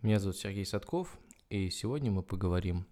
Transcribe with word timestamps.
Меня 0.00 0.20
зовут 0.20 0.36
Сергей 0.36 0.64
Садков, 0.64 1.18
и 1.50 1.70
сегодня 1.70 2.12
мы 2.12 2.22
поговорим 2.22 2.86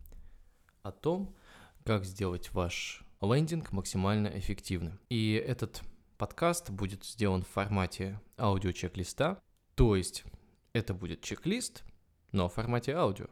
о 0.83 0.91
том, 0.91 1.37
как 1.85 2.05
сделать 2.05 2.53
ваш 2.53 3.05
лендинг 3.21 3.71
максимально 3.71 4.27
эффективным. 4.27 4.99
И 5.09 5.35
этот 5.35 5.83
подкаст 6.19 6.71
будет 6.71 7.05
сделан 7.05 7.45
в 7.45 7.49
формате 7.49 8.21
аудио-чек-листа, 8.39 9.41
то 9.77 9.95
есть 9.95 10.25
это 10.73 10.95
будет 10.95 11.23
чек-лист, 11.23 11.85
но 12.33 12.49
в 12.49 12.55
формате 12.55 12.97
аудио. 12.97 13.29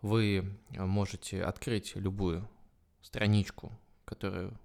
Вы 0.00 0.56
можете 0.70 1.42
открыть 1.42 1.96
любую 1.96 2.48
страничку, 3.02 3.72
которую 4.04 4.56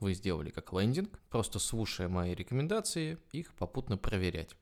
вы 0.00 0.14
сделали 0.14 0.48
как 0.48 0.72
лендинг, 0.72 1.20
просто 1.28 1.58
слушая 1.58 2.08
мои 2.08 2.32
рекомендации, 2.32 3.18
их 3.32 3.52
попутно 3.52 3.98
проверять. 3.98 4.56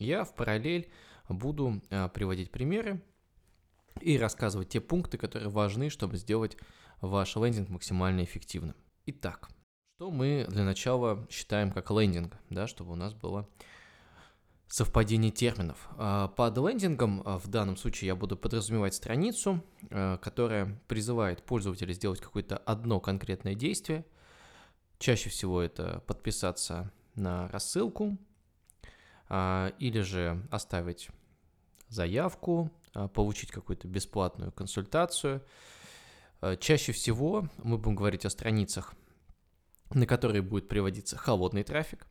Я 0.00 0.24
в 0.24 0.34
параллель 0.34 0.90
буду 1.28 1.82
а, 1.90 2.08
приводить 2.08 2.50
примеры 2.50 3.02
и 4.00 4.18
рассказывать 4.18 4.68
те 4.68 4.80
пункты, 4.80 5.18
которые 5.18 5.50
важны, 5.50 5.90
чтобы 5.90 6.16
сделать 6.16 6.56
ваш 7.00 7.36
лендинг 7.36 7.68
максимально 7.68 8.24
эффективным. 8.24 8.76
Итак, 9.06 9.48
что 9.96 10.10
мы 10.10 10.46
для 10.48 10.64
начала 10.64 11.26
считаем 11.30 11.72
как 11.72 11.90
лендинг, 11.90 12.36
да, 12.50 12.66
чтобы 12.66 12.92
у 12.92 12.96
нас 12.96 13.14
было 13.14 13.48
совпадение 14.68 15.30
терминов. 15.30 15.88
А, 15.96 16.28
под 16.28 16.56
лендингом 16.58 17.22
а, 17.24 17.38
в 17.38 17.48
данном 17.48 17.76
случае 17.76 18.08
я 18.08 18.16
буду 18.16 18.36
подразумевать 18.36 18.94
страницу, 18.94 19.64
которая 20.20 20.80
призывает 20.88 21.42
пользователя 21.42 21.92
сделать 21.92 22.20
какое-то 22.20 22.58
одно 22.58 23.00
конкретное 23.00 23.54
действие. 23.54 24.04
Чаще 24.98 25.30
всего 25.30 25.62
это 25.62 26.02
подписаться 26.06 26.92
на 27.14 27.48
рассылку, 27.48 28.18
или 29.30 30.00
же 30.00 30.42
оставить 30.50 31.10
заявку, 31.88 32.70
а, 32.94 33.08
получить 33.08 33.50
какую-то 33.50 33.88
бесплатную 33.88 34.52
консультацию. 34.52 35.42
А, 36.40 36.56
чаще 36.56 36.92
всего 36.92 37.48
мы 37.58 37.78
будем 37.78 37.96
говорить 37.96 38.24
о 38.24 38.30
страницах, 38.30 38.94
на 39.90 40.06
которые 40.06 40.42
будет 40.42 40.68
приводиться 40.68 41.16
холодный 41.16 41.62
трафик, 41.62 42.06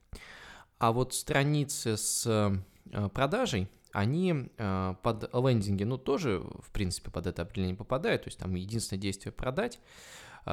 а 0.80 0.92
вот 0.92 1.14
страницы 1.14 1.98
с 1.98 2.26
а, 2.28 3.10
продажей, 3.10 3.68
они 3.94 4.52
под 4.58 5.34
лендинги, 5.34 5.84
ну, 5.84 5.98
тоже, 5.98 6.40
в 6.60 6.72
принципе, 6.72 7.10
под 7.10 7.26
это 7.26 7.42
определение 7.42 7.76
попадают, 7.76 8.24
то 8.24 8.28
есть 8.28 8.38
там 8.38 8.54
единственное 8.54 9.02
действие 9.02 9.32
продать, 9.32 9.80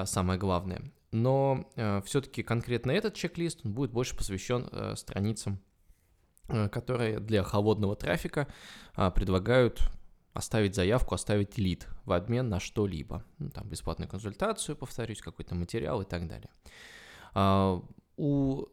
самое 0.05 0.39
главное, 0.39 0.81
но 1.11 1.69
все-таки 2.07 2.43
конкретно 2.43 2.93
этот 2.93 3.15
чек-лист 3.15 3.67
будет 3.67 3.91
больше 3.91 4.17
посвящен 4.17 4.97
страницам 4.97 5.61
которые 6.47 7.21
для 7.21 7.43
холодного 7.43 7.97
трафика 7.97 8.49
а, 8.95 9.11
предлагают 9.11 9.81
оставить 10.33 10.75
заявку, 10.75 11.15
оставить 11.15 11.59
лид 11.59 11.89
в 12.05 12.13
обмен 12.13 12.49
на 12.49 12.61
что-либо. 12.61 13.25
Ну, 13.39 13.51
там 13.51 13.69
бесплатную 13.69 14.09
консультацию, 14.09 14.77
повторюсь, 14.77 15.21
какой-то 15.21 15.55
материал 15.55 16.03
и 16.03 16.05
так 16.05 16.27
далее. 16.27 16.51
А, 17.35 17.83
у 18.17 18.67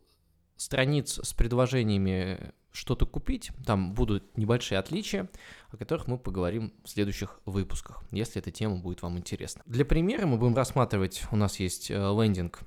страниц 0.58 1.19
с 1.23 1.33
предложениями 1.33 2.53
что-то 2.72 3.05
купить, 3.05 3.52
там 3.66 3.94
будут 3.94 4.38
небольшие 4.38 4.80
отличия, 4.80 5.30
о 5.72 5.77
которых 5.77 6.08
мы 6.08 6.17
поговорим 6.17 6.73
в 6.83 6.89
следующих 6.89 7.42
выпусках, 7.45 8.03
если 8.11 8.42
эта 8.42 8.52
тема 8.52 8.77
будет 8.77 9.02
вам 9.02 9.17
интересна. 9.17 9.61
Для 9.66 9.86
примера 9.86 10.25
мы 10.25 10.38
будем 10.38 10.55
рассматривать, 10.55 11.23
у 11.31 11.36
нас 11.36 11.59
есть 11.59 11.92
э, 11.92 11.95
лендинг 11.95 12.61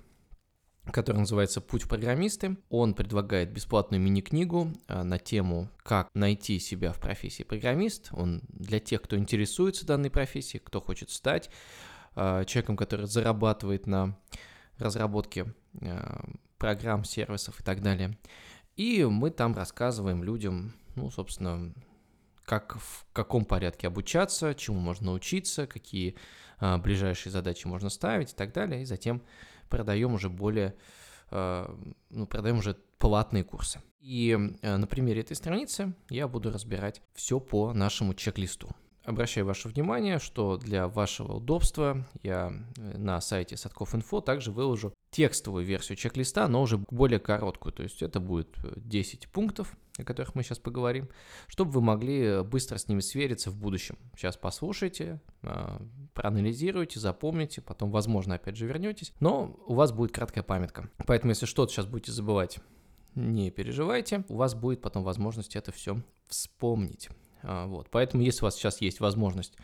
который 0.92 1.18
называется 1.18 1.60
«Путь 1.60 1.82
в 1.82 1.88
программисты». 1.88 2.56
Он 2.68 2.94
предлагает 2.94 3.50
бесплатную 3.50 4.00
мини-книгу 4.00 4.72
э, 4.88 5.02
на 5.02 5.18
тему 5.18 5.68
«Как 5.82 6.08
найти 6.14 6.58
себя 6.58 6.92
в 6.92 7.00
профессии 7.00 7.42
программист». 7.42 8.10
Он 8.12 8.42
для 8.48 8.80
тех, 8.80 9.02
кто 9.02 9.16
интересуется 9.16 9.86
данной 9.86 10.10
профессией, 10.10 10.62
кто 10.64 10.80
хочет 10.80 11.10
стать 11.10 11.50
э, 12.16 12.44
человеком, 12.46 12.76
который 12.76 13.06
зарабатывает 13.06 13.86
на 13.86 14.16
разработке 14.78 15.54
э, 15.80 16.20
программ, 16.58 17.04
сервисов 17.04 17.60
и 17.60 17.62
так 17.62 17.82
далее. 17.82 18.16
И 18.76 19.04
мы 19.04 19.30
там 19.30 19.54
рассказываем 19.54 20.22
людям, 20.24 20.74
ну, 20.96 21.10
собственно, 21.10 21.72
как 22.44 22.76
в 22.76 23.06
каком 23.12 23.44
порядке 23.44 23.86
обучаться, 23.86 24.54
чему 24.54 24.80
можно 24.80 25.06
научиться, 25.06 25.66
какие 25.66 26.16
ближайшие 26.60 27.32
задачи 27.32 27.66
можно 27.66 27.90
ставить 27.90 28.32
и 28.32 28.36
так 28.36 28.52
далее. 28.52 28.82
И 28.82 28.84
затем 28.84 29.22
продаем 29.68 30.14
уже 30.14 30.28
более, 30.28 30.74
э, 31.30 31.66
ну, 32.10 32.26
продаем 32.26 32.58
уже 32.58 32.76
платные 32.98 33.44
курсы. 33.44 33.82
И 34.00 34.38
э, 34.62 34.76
на 34.76 34.86
примере 34.86 35.22
этой 35.22 35.34
страницы 35.34 35.94
я 36.10 36.28
буду 36.28 36.50
разбирать 36.50 37.02
все 37.14 37.40
по 37.40 37.72
нашему 37.72 38.14
чек-листу. 38.14 38.68
Обращаю 39.04 39.46
ваше 39.46 39.68
внимание, 39.68 40.18
что 40.18 40.56
для 40.56 40.88
вашего 40.88 41.34
удобства 41.34 42.06
я 42.22 42.52
э, 42.78 42.96
на 42.96 43.20
сайте 43.20 43.54
Садков.инфо 43.54 44.22
также 44.22 44.50
выложу 44.50 44.94
текстовую 45.10 45.66
версию 45.66 45.96
чек-листа, 45.96 46.48
но 46.48 46.62
уже 46.62 46.78
более 46.78 47.20
короткую. 47.20 47.74
То 47.74 47.82
есть 47.82 48.02
это 48.02 48.18
будет 48.18 48.56
10 48.76 49.28
пунктов, 49.28 49.76
о 49.98 50.04
которых 50.04 50.34
мы 50.34 50.42
сейчас 50.42 50.58
поговорим, 50.58 51.10
чтобы 51.48 51.72
вы 51.72 51.82
могли 51.82 52.42
быстро 52.42 52.78
с 52.78 52.88
ними 52.88 53.00
свериться 53.00 53.50
в 53.50 53.56
будущем. 53.56 53.98
Сейчас 54.16 54.38
послушайте, 54.38 55.20
а, 55.42 55.82
проанализируйте, 56.14 56.98
запомните, 56.98 57.60
потом, 57.60 57.90
возможно, 57.90 58.36
опять 58.36 58.56
же 58.56 58.66
вернетесь, 58.66 59.12
но 59.20 59.54
у 59.66 59.74
вас 59.74 59.92
будет 59.92 60.12
краткая 60.12 60.42
памятка. 60.42 60.88
Поэтому, 61.06 61.30
если 61.32 61.44
что-то 61.44 61.72
сейчас 61.72 61.84
будете 61.84 62.10
забывать, 62.10 62.58
не 63.14 63.50
переживайте, 63.50 64.24
у 64.28 64.36
вас 64.36 64.54
будет 64.54 64.80
потом 64.80 65.04
возможность 65.04 65.56
это 65.56 65.72
все 65.72 66.02
вспомнить. 66.26 67.10
А, 67.44 67.66
вот, 67.66 67.88
поэтому, 67.90 68.22
если 68.22 68.42
у 68.42 68.46
вас 68.46 68.56
сейчас 68.56 68.80
есть 68.80 69.00
возможность, 69.00 69.56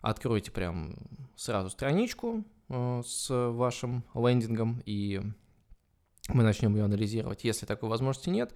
откройте 0.00 0.50
прям 0.50 0.96
сразу 1.36 1.70
страничку 1.70 2.44
а, 2.68 3.02
с 3.02 3.28
вашим 3.30 4.04
лендингом, 4.14 4.82
и 4.84 5.22
мы 6.28 6.42
начнем 6.42 6.74
ее 6.74 6.84
анализировать. 6.84 7.44
Если 7.44 7.66
такой 7.66 7.88
возможности 7.88 8.30
нет, 8.30 8.52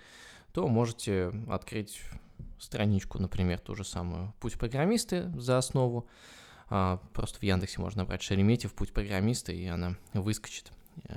то 0.53 0.67
можете 0.67 1.33
открыть 1.49 2.01
страничку, 2.59 3.19
например, 3.19 3.61
ту 3.61 3.75
же 3.75 3.85
самую 3.85 4.35
«Путь 4.41 4.59
программисты» 4.59 5.31
за 5.37 5.59
основу. 5.59 6.09
А, 6.69 7.01
просто 7.15 7.39
в 7.39 7.43
Яндексе 7.43 7.81
можно 7.81 8.03
набрать 8.03 8.23
Шереметьев 8.23 8.75
«Путь 8.75 8.93
программиста», 8.93 9.53
и 9.53 9.67
она 9.67 9.97
выскочит. 10.13 10.73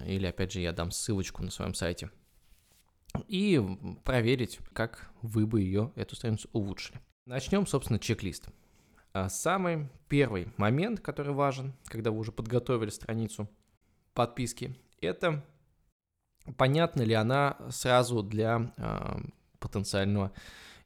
Или, 0.06 0.28
опять 0.28 0.52
же, 0.52 0.62
я 0.62 0.72
дам 0.72 0.92
ссылочку 0.92 1.44
на 1.44 1.52
своем 1.52 1.74
сайте. 1.74 2.12
И 3.28 3.62
проверить, 4.04 4.60
как 4.74 5.12
вы 5.22 5.46
бы 5.46 5.62
ее, 5.62 5.92
эту 5.96 6.16
страницу, 6.16 6.50
улучшили. 6.54 7.00
Начнем, 7.26 7.66
собственно, 7.66 8.00
чек-лист. 8.00 8.50
А, 9.14 9.30
самый 9.30 9.90
первый 10.10 10.50
момент, 10.58 11.00
который 11.00 11.34
важен, 11.34 11.74
когда 11.86 12.12
вы 12.12 12.20
уже 12.20 12.34
подготовили 12.34 12.90
страницу 12.90 13.50
подписки, 14.14 14.76
это 15.00 15.42
понятна 16.58 17.04
ли 17.04 17.14
она 17.14 17.58
сразу 17.70 18.24
для 18.24 18.74
э, 18.76 19.22
потенциального 19.60 20.34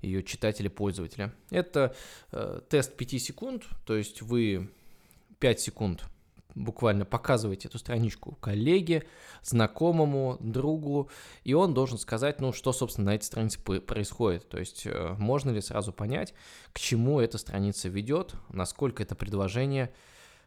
ее 0.01 0.21
читателя-пользователя. 0.23 1.33
Это 1.49 1.95
э, 2.31 2.61
тест 2.69 2.95
5 2.95 3.09
секунд, 3.19 3.65
то 3.85 3.95
есть 3.95 4.21
вы 4.21 4.71
5 5.39 5.59
секунд 5.59 6.05
буквально 6.57 7.05
показываете 7.05 7.67
эту 7.67 7.77
страничку 7.77 8.37
коллеге, 8.41 9.03
знакомому, 9.43 10.37
другу, 10.39 11.09
и 11.43 11.53
он 11.53 11.73
должен 11.73 11.97
сказать, 11.97 12.41
ну, 12.41 12.51
что, 12.51 12.73
собственно, 12.73 13.11
на 13.11 13.15
этой 13.15 13.23
странице 13.23 13.59
происходит. 13.59 14.49
То 14.49 14.59
есть 14.59 14.85
э, 14.85 15.15
можно 15.17 15.51
ли 15.51 15.61
сразу 15.61 15.93
понять, 15.93 16.33
к 16.73 16.79
чему 16.79 17.19
эта 17.19 17.37
страница 17.37 17.89
ведет, 17.89 18.33
насколько 18.49 19.03
это 19.03 19.15
предложение, 19.15 19.93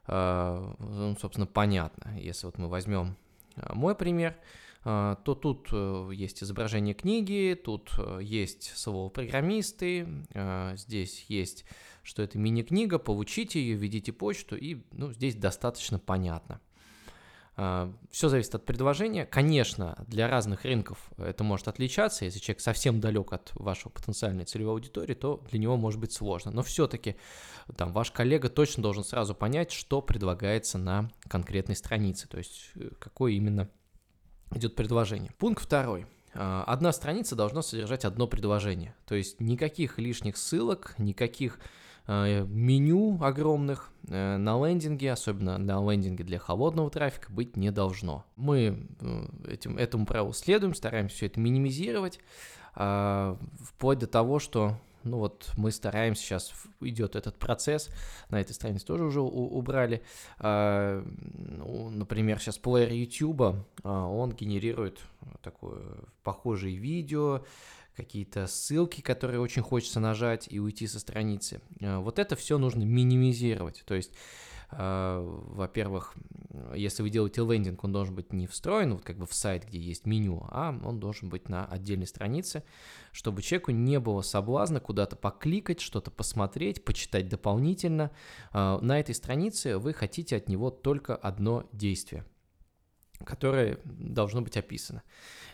э, 0.07 0.75
ну, 0.79 1.17
собственно, 1.21 1.47
понятно. 1.47 2.19
Если 2.19 2.47
вот 2.47 2.59
мы 2.59 2.69
возьмем 2.69 3.17
э, 3.57 3.73
мой 3.73 3.95
пример, 3.95 4.37
то 4.83 5.35
тут 5.35 5.69
э, 5.73 6.11
есть 6.15 6.43
изображение 6.43 6.95
книги, 6.95 7.59
тут 7.63 7.91
э, 7.99 8.21
есть 8.23 8.73
слово 8.77 9.11
программисты, 9.11 10.09
а, 10.35 10.75
здесь 10.75 11.27
есть, 11.29 11.67
что 12.03 12.23
это 12.23 12.39
мини-книга, 12.39 12.99
получите 12.99 13.61
ее, 13.61 13.75
введите 13.75 14.13
почту, 14.13 14.57
и 14.57 14.83
ну, 14.93 15.13
здесь 15.13 15.35
достаточно 15.35 15.99
понятно. 15.99 16.63
А, 17.63 17.93
Все 18.11 18.31
зависит 18.31 18.55
от 18.55 18.65
предложения. 18.65 19.27
Конечно, 19.27 20.03
для 20.09 20.29
разных 20.29 20.65
рынков 20.65 21.11
это 21.19 21.45
может 21.45 21.69
отличаться. 21.69 22.25
Если 22.25 22.39
человек 22.39 22.63
совсем 22.63 23.01
далек 23.01 23.35
от 23.35 23.51
вашего 23.55 23.91
потенциальной 23.91 24.47
целевой 24.47 24.73
аудитории, 24.73 25.13
то 25.13 25.45
для 25.51 25.59
него 25.59 25.77
может 25.77 26.01
быть 26.01 26.13
сложно. 26.13 26.53
Но 26.53 26.63
все-таки 26.63 27.17
там 27.77 27.93
ваш 27.93 28.13
коллега 28.13 28.49
точно 28.49 28.83
должен 28.83 29.05
сразу 29.05 29.35
понять, 29.35 29.73
что 29.73 30.01
предлагается 30.01 30.79
на 30.79 31.11
конкретной 31.29 31.77
странице, 31.77 32.29
то 32.29 32.39
есть 32.39 32.71
э, 32.77 32.93
какой 32.99 33.35
именно 33.35 33.69
идет 34.55 34.75
предложение. 34.77 35.33
Пункт 35.39 35.63
второй. 35.63 36.07
А, 36.35 36.65
одна 36.67 36.93
страница 36.93 37.37
должна 37.37 37.63
содержать 37.63 38.05
одно 38.05 38.27
предложение. 38.27 38.95
То 39.07 39.15
есть 39.15 39.41
никаких 39.41 39.99
лишних 39.99 40.37
ссылок, 40.37 40.95
никаких 40.99 41.59
а, 42.07 42.45
меню 42.45 43.23
огромных 43.23 43.91
э, 44.09 44.37
на 44.37 44.67
лендинге, 44.67 45.13
особенно 45.13 45.59
на 45.59 45.91
лендинге 45.91 46.25
для 46.25 46.39
холодного 46.39 46.91
трафика, 46.91 47.31
быть 47.31 47.57
не 47.57 47.71
должно. 47.71 48.25
Мы 48.37 48.89
э, 49.01 49.53
этим, 49.53 49.79
этому 49.79 50.07
правилу 50.07 50.33
следуем, 50.33 50.75
стараемся 50.75 51.15
все 51.15 51.27
это 51.27 51.39
минимизировать, 51.39 52.19
а, 52.75 53.39
вплоть 53.63 53.99
до 53.99 54.07
того, 54.07 54.39
что 54.39 54.77
ну 55.05 55.19
вот 55.19 55.51
мы 55.57 55.71
стараемся, 55.71 56.23
сейчас 56.23 56.53
идет 56.81 57.17
этот 57.17 57.37
процесс, 57.37 57.91
на 58.29 58.41
этой 58.41 58.53
странице 58.53 58.87
тоже 58.87 59.05
уже 59.05 59.21
убрали. 59.21 60.03
А, 60.39 61.05
ну, 61.05 61.91
например, 61.91 62.39
сейчас 62.39 62.59
плеер 62.59 62.93
YouTube, 62.93 63.57
а, 63.83 64.07
он 64.07 64.33
генерирует 64.33 65.01
такое 65.43 65.83
похожее 66.23 66.77
видео, 66.77 67.45
какие-то 67.97 68.47
ссылки, 68.47 69.01
которые 69.01 69.41
очень 69.41 69.63
хочется 69.63 70.01
нажать 70.01 70.47
и 70.51 70.59
уйти 70.59 70.87
со 70.87 71.01
страницы. 71.01 71.61
А, 71.83 72.01
вот 72.01 72.19
это 72.19 72.37
все 72.37 72.59
нужно 72.59 72.83
минимизировать. 72.85 73.83
То 73.87 73.95
есть 73.95 74.13
во-первых, 74.73 76.15
если 76.75 77.03
вы 77.03 77.11
делаете 77.11 77.43
лендинг, 77.43 77.83
он 77.85 77.93
должен 77.93 78.15
быть 78.15 78.33
не 78.33 78.47
встроен, 78.47 78.95
вот 78.95 79.03
как 79.03 79.19
бы 79.19 79.27
в 79.27 79.35
сайт, 79.35 79.67
где 79.67 79.79
есть 79.79 80.07
меню, 80.07 80.47
а 80.51 80.79
он 80.85 81.01
должен 81.01 81.29
быть 81.29 81.49
на 81.49 81.67
отдельной 81.67 82.07
странице, 82.07 82.63
чтобы 83.13 83.43
человеку 83.43 83.73
не 83.73 83.99
было 83.99 84.23
соблазна 84.23 84.81
куда-то 84.81 85.17
покликать, 85.17 85.81
что-то 85.81 86.11
посмотреть, 86.11 86.85
почитать 86.85 87.29
дополнительно. 87.29 88.11
А, 88.53 88.79
на 88.81 89.01
этой 89.01 89.15
странице 89.15 89.79
вы 89.79 89.93
хотите 89.93 90.37
от 90.37 90.49
него 90.49 90.71
только 90.71 91.17
одно 91.17 91.69
действие 91.73 92.25
которое 93.23 93.79
должно 93.85 94.41
быть 94.41 94.57
описано. 94.57 95.03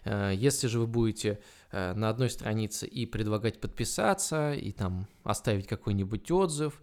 А, 0.05 0.31
если 0.31 0.69
же 0.69 0.79
вы 0.79 0.87
будете 0.87 1.41
на 1.73 2.09
одной 2.09 2.31
странице 2.31 2.87
и 2.87 3.07
предлагать 3.07 3.61
подписаться, 3.61 4.53
и 4.53 4.71
там 4.71 5.09
оставить 5.25 5.67
какой-нибудь 5.67 6.31
отзыв, 6.31 6.81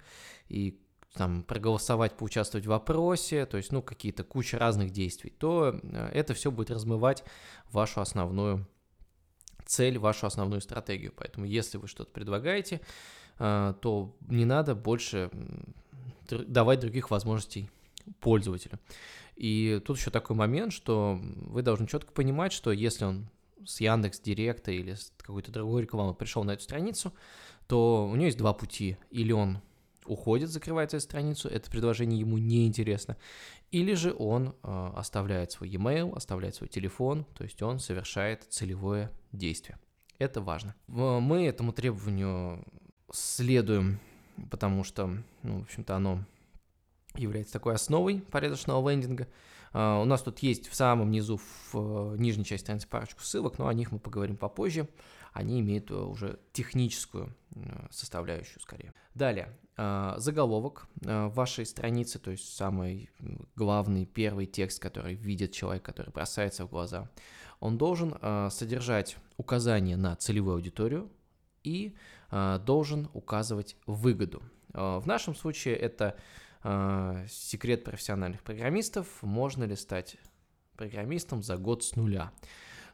и 0.50 0.82
там, 1.13 1.44
проголосовать, 1.44 2.18
поучаствовать 2.18 2.65
в 2.65 2.69
вопросе, 2.69 3.45
то 3.45 3.57
есть, 3.57 3.71
ну, 3.71 3.81
какие-то 3.81 4.24
куча 4.24 4.57
разных 4.57 4.92
действий, 4.92 5.30
то 5.30 5.80
э, 5.81 6.10
это 6.13 6.33
все 6.33 6.51
будет 6.51 6.71
размывать 6.71 7.24
вашу 7.71 8.01
основную 8.01 8.68
цель, 9.65 9.98
вашу 10.00 10.25
основную 10.25 10.62
стратегию. 10.62 11.13
Поэтому, 11.15 11.45
если 11.45 11.77
вы 11.77 11.88
что-то 11.88 12.12
предлагаете, 12.12 12.81
э, 13.39 13.74
то 13.80 14.15
не 14.27 14.45
надо 14.45 14.75
больше 14.75 15.30
давать 16.30 16.80
других 16.80 17.12
возможностей 17.12 17.69
пользователю. 18.19 18.80
И 19.36 19.81
тут 19.86 19.98
еще 19.98 20.10
такой 20.10 20.36
момент, 20.36 20.74
что 20.74 21.19
вы 21.21 21.62
должны 21.62 21.88
четко 21.88 22.12
понимать, 22.12 22.54
что 22.54 22.71
если 22.71 23.06
он 23.06 23.30
с 23.65 23.80
Яндекс 23.80 24.19
Директа 24.19 24.71
или 24.71 24.94
с 24.94 25.12
какой-то 25.18 25.51
другой 25.51 25.83
рекламы 25.83 26.13
пришел 26.13 26.44
на 26.44 26.51
эту 26.51 26.63
страницу, 26.63 27.13
то 27.68 28.07
у 28.07 28.15
него 28.15 28.25
есть 28.25 28.38
два 28.38 28.54
пути. 28.54 28.98
Или 29.10 29.31
он 29.31 29.60
уходит, 30.05 30.50
закрывает 30.50 30.94
эту 30.94 31.03
страницу, 31.03 31.50
это 31.50 31.69
предложение 31.69 32.19
ему 32.19 32.38
не 32.38 32.67
интересно. 32.67 33.17
Или 33.71 33.94
же 33.94 34.13
он 34.17 34.55
э, 34.63 34.91
оставляет 34.95 35.51
свой 35.51 35.69
e-mail, 35.69 36.15
оставляет 36.15 36.55
свой 36.55 36.69
телефон, 36.69 37.25
то 37.35 37.44
есть 37.44 37.61
он 37.61 37.79
совершает 37.79 38.44
целевое 38.44 39.11
действие. 39.31 39.77
Это 40.19 40.41
важно. 40.41 40.75
Мы 40.88 41.45
этому 41.45 41.73
требованию 41.73 42.63
следуем, 43.11 44.00
потому 44.50 44.83
что, 44.83 45.07
ну, 45.41 45.59
в 45.59 45.63
общем-то, 45.63 45.95
оно 45.95 46.23
является 47.15 47.53
такой 47.53 47.75
основой 47.75 48.21
порядочного 48.21 48.89
лендинга. 48.89 49.27
Uh, 49.73 50.03
у 50.03 50.05
нас 50.05 50.21
тут 50.21 50.39
есть 50.39 50.67
в 50.67 50.75
самом 50.75 51.09
низу, 51.09 51.38
в 51.38 51.75
uh, 51.75 52.17
нижней 52.17 52.45
части 52.45 52.65
страницы 52.65 52.88
парочку 52.88 53.21
ссылок, 53.21 53.57
но 53.57 53.67
о 53.67 53.73
них 53.73 53.91
мы 53.91 53.97
поговорим 53.97 54.38
попозже. 54.38 54.88
Они 55.31 55.59
имеют 55.61 55.89
uh, 55.89 56.05
уже 56.05 56.39
техническую 56.51 57.35
составляющую 57.89 58.61
скорее. 58.61 58.94
Далее, 59.15 59.57
заголовок 59.75 60.88
а, 61.06 61.30
вашей 61.30 61.66
страницы, 61.66 62.20
то 62.20 62.31
есть 62.31 62.54
самый 62.56 63.10
главный 63.56 64.06
первый 64.06 64.46
текст, 64.46 64.80
который 64.80 65.16
видит 65.16 65.52
человек, 65.52 65.84
который 65.84 66.12
бросается 66.12 66.66
в 66.66 66.70
глаза, 66.70 67.10
он 67.60 67.78
должен 67.78 68.16
а, 68.22 68.50
содержать 68.50 69.18
указание 69.38 69.98
на 69.98 70.16
целевую 70.16 70.56
аудиторию 70.56 71.12
и 71.64 71.96
должен 72.66 73.10
указывать 73.14 73.78
выгоду. 73.86 74.42
В 74.74 75.04
нашем 75.06 75.36
случае 75.36 75.75
это 75.75 76.18
секрет 77.30 77.84
профессиональных 77.84 78.42
программистов, 78.42 79.08
можно 79.22 79.66
ли 79.66 79.75
стать 79.75 80.18
программистом 80.75 81.44
за 81.44 81.58
год 81.58 81.84
с 81.84 81.96
нуля. 81.96 82.31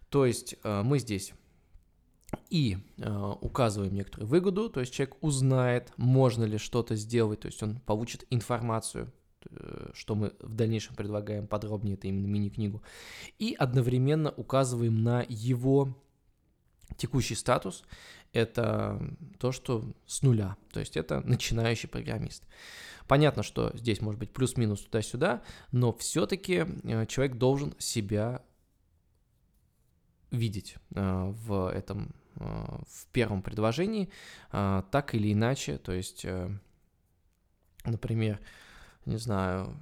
То 0.09 0.25
есть 0.25 0.55
мы 0.63 0.99
здесь 0.99 1.31
и 2.49 2.77
э, 2.97 3.33
указываем 3.41 3.93
некоторую 3.93 4.27
выгоду, 4.27 4.69
то 4.69 4.79
есть 4.79 4.93
человек 4.93 5.17
узнает, 5.21 5.91
можно 5.97 6.43
ли 6.43 6.57
что-то 6.57 6.95
сделать, 6.95 7.41
то 7.41 7.47
есть 7.47 7.61
он 7.63 7.79
получит 7.79 8.25
информацию, 8.29 9.11
э, 9.49 9.91
что 9.93 10.15
мы 10.15 10.33
в 10.39 10.53
дальнейшем 10.55 10.95
предлагаем 10.95 11.47
подробнее, 11.47 11.95
это 11.95 12.07
именно 12.07 12.27
мини-книгу, 12.27 12.81
и 13.37 13.55
одновременно 13.57 14.31
указываем 14.31 15.03
на 15.03 15.25
его 15.27 15.95
текущий 16.97 17.35
статус, 17.35 17.83
это 18.33 19.01
то, 19.39 19.51
что 19.51 19.83
с 20.05 20.21
нуля, 20.21 20.57
то 20.71 20.79
есть 20.79 20.97
это 20.97 21.21
начинающий 21.21 21.89
программист. 21.89 22.43
Понятно, 23.07 23.41
что 23.41 23.71
здесь 23.73 24.01
может 24.01 24.19
быть 24.19 24.31
плюс-минус 24.31 24.81
туда-сюда, 24.81 25.41
но 25.71 25.93
все-таки 25.93 26.65
э, 26.83 27.05
человек 27.07 27.37
должен 27.37 27.73
себя 27.79 28.43
видеть 30.31 30.75
э, 30.95 31.33
в 31.45 31.71
этом 31.71 32.13
Э, 32.39 32.77
в 32.87 33.05
первом 33.11 33.41
предложении, 33.41 34.09
э, 34.51 34.83
так 34.91 35.13
или 35.13 35.33
иначе, 35.33 35.77
то 35.77 35.91
есть, 35.91 36.25
например, 37.83 38.39
не 39.05 39.17
знаю, 39.17 39.75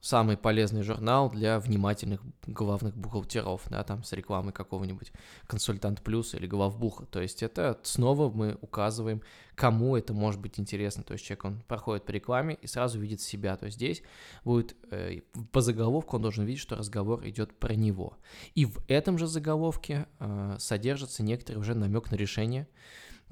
самый 0.00 0.36
полезный 0.36 0.82
журнал 0.82 1.30
для 1.30 1.60
внимательных 1.60 2.22
главных 2.46 2.96
бухгалтеров, 2.96 3.62
да, 3.68 3.84
там 3.84 4.02
с 4.02 4.12
рекламой 4.12 4.52
какого-нибудь 4.52 5.12
консультант 5.46 6.02
плюс 6.02 6.34
или 6.34 6.46
главбуха. 6.46 7.04
То 7.06 7.20
есть 7.20 7.42
это 7.42 7.78
снова 7.82 8.30
мы 8.30 8.56
указываем, 8.62 9.22
кому 9.54 9.96
это 9.96 10.14
может 10.14 10.40
быть 10.40 10.58
интересно. 10.58 11.02
То 11.02 11.12
есть 11.12 11.24
человек, 11.24 11.44
он 11.44 11.60
проходит 11.68 12.06
по 12.06 12.12
рекламе 12.12 12.54
и 12.54 12.66
сразу 12.66 12.98
видит 12.98 13.20
себя. 13.20 13.56
То 13.56 13.66
есть 13.66 13.76
здесь 13.76 14.02
будет 14.42 14.74
э, 14.90 15.20
по 15.52 15.60
заголовку 15.60 16.16
он 16.16 16.22
должен 16.22 16.44
видеть, 16.46 16.62
что 16.62 16.76
разговор 16.76 17.26
идет 17.28 17.54
про 17.58 17.74
него. 17.74 18.16
И 18.54 18.64
в 18.64 18.78
этом 18.88 19.18
же 19.18 19.26
заголовке 19.26 20.06
э, 20.18 20.56
содержится 20.58 21.22
некоторый 21.22 21.58
уже 21.58 21.74
намек 21.74 22.10
на 22.10 22.16
решение. 22.16 22.66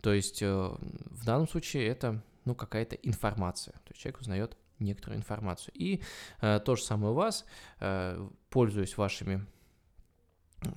То 0.02 0.12
есть 0.12 0.42
э, 0.42 0.46
в 0.48 1.24
данном 1.24 1.48
случае 1.48 1.86
это 1.86 2.22
ну, 2.44 2.54
какая-то 2.54 2.96
информация. 2.96 3.72
То 3.72 3.90
есть 3.90 4.02
человек 4.02 4.20
узнает 4.20 4.56
некоторую 4.78 5.18
информацию. 5.18 5.72
И 5.74 6.02
э, 6.40 6.60
то 6.64 6.76
же 6.76 6.82
самое 6.82 7.12
у 7.12 7.16
вас, 7.16 7.44
э, 7.80 8.28
пользуясь 8.50 8.96
вашими 8.96 9.46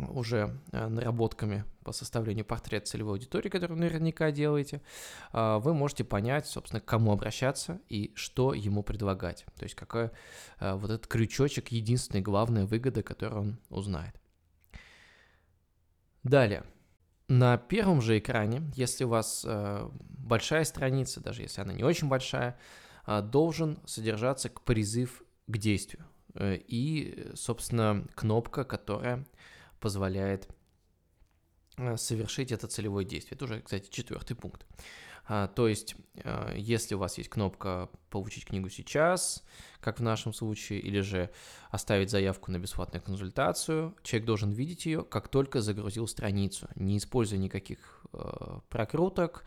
уже 0.10 0.60
э, 0.72 0.88
наработками 0.88 1.66
по 1.84 1.92
составлению 1.92 2.46
портрета 2.46 2.86
целевой 2.86 3.14
аудитории, 3.14 3.50
которую 3.50 3.80
наверняка 3.80 4.32
делаете, 4.32 4.82
э, 5.34 5.60
вы 5.62 5.74
можете 5.74 6.04
понять, 6.04 6.46
собственно, 6.48 6.82
к 6.82 6.86
кому 6.86 7.12
обращаться 7.12 7.82
и 7.90 8.12
что 8.16 8.54
ему 8.54 8.84
предлагать. 8.84 9.46
То 9.58 9.64
есть 9.64 9.76
какой 9.76 10.12
э, 10.60 10.74
вот 10.74 10.92
этот 10.92 11.08
крючочек, 11.08 11.70
единственная 11.70 12.22
главная 12.22 12.66
выгода, 12.66 13.02
которую 13.02 13.42
он 13.42 13.60
узнает. 13.70 14.16
Далее. 16.24 16.64
На 17.28 17.58
первом 17.58 18.02
же 18.02 18.20
экране, 18.20 18.62
если 18.76 19.06
у 19.06 19.10
вас 19.10 19.48
большая 20.00 20.66
страница, 20.66 21.22
даже 21.22 21.44
если 21.44 21.62
она 21.62 21.72
не 21.72 21.84
очень 21.84 22.10
большая, 22.10 22.60
должен 23.06 23.80
содержаться 23.86 24.50
призыв 24.50 25.24
к 25.48 25.58
действию. 25.58 26.06
Э, 26.36 26.58
и, 26.68 27.28
собственно, 27.36 28.06
кнопка, 28.16 28.64
которая 28.64 29.26
позволяет 29.80 30.48
э, 31.78 31.98
совершить 31.98 32.52
это 32.52 32.68
целевое 32.68 33.06
действие. 33.06 33.36
Это 33.36 33.46
уже, 33.46 33.62
кстати, 33.62 33.90
четвертый 33.90 34.36
пункт. 34.36 34.66
А, 35.28 35.48
то 35.48 35.68
есть, 35.68 35.96
э, 36.16 36.56
если 36.58 36.96
у 36.96 37.00
вас 37.00 37.18
есть 37.18 37.30
кнопка 37.30 37.90
«Получить 38.10 38.46
книгу 38.46 38.70
сейчас», 38.70 39.44
как 39.80 40.00
в 40.00 40.04
нашем 40.04 40.34
случае, 40.34 40.80
или 40.80 41.00
же 41.02 41.30
оставить 41.70 42.10
заявку 42.10 42.52
на 42.52 42.58
бесплатную 42.58 43.02
консультацию, 43.02 43.96
человек 44.04 44.26
должен 44.26 44.52
видеть 44.52 44.86
ее, 44.86 45.04
как 45.04 45.28
только 45.28 45.62
загрузил 45.62 46.08
страницу, 46.08 46.68
не 46.76 46.98
используя 46.98 47.40
никаких 47.40 48.06
прокруток, 48.70 49.46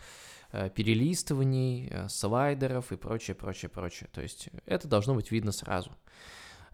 перелистываний, 0.74 1.88
э, 1.90 2.08
слайдеров 2.08 2.92
и 2.92 2.96
прочее, 2.96 3.34
прочее, 3.34 3.68
прочее. 3.68 4.08
То 4.12 4.22
есть 4.22 4.48
это 4.66 4.86
должно 4.86 5.14
быть 5.14 5.30
видно 5.30 5.52
сразу. 5.52 5.90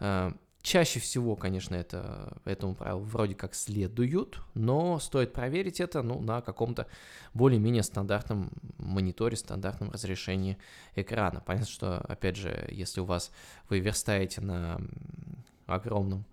Э, 0.01 0.33
чаще 0.63 1.01
всего, 1.01 1.35
конечно, 1.37 1.75
это, 1.75 2.37
этому 2.45 2.75
правилу 2.75 3.01
вроде 3.01 3.35
как 3.35 3.55
следуют, 3.55 4.41
но 4.55 4.99
стоит 4.99 5.33
проверить 5.33 5.81
это 5.81 6.03
ну, 6.03 6.21
на 6.21 6.43
каком-то 6.43 6.87
более-менее 7.33 7.83
стандартном 7.83 8.51
мониторе, 8.77 9.37
стандартном 9.37 9.91
разрешении 9.91 10.59
экрана. 10.95 11.41
Понятно, 11.41 11.69
что, 11.69 11.99
опять 12.01 12.37
же, 12.37 12.69
если 12.71 13.01
у 13.01 13.05
вас 13.05 13.33
вы 13.71 13.81
верстаете 13.81 14.43
на 14.43 14.81
огромном 15.67 16.27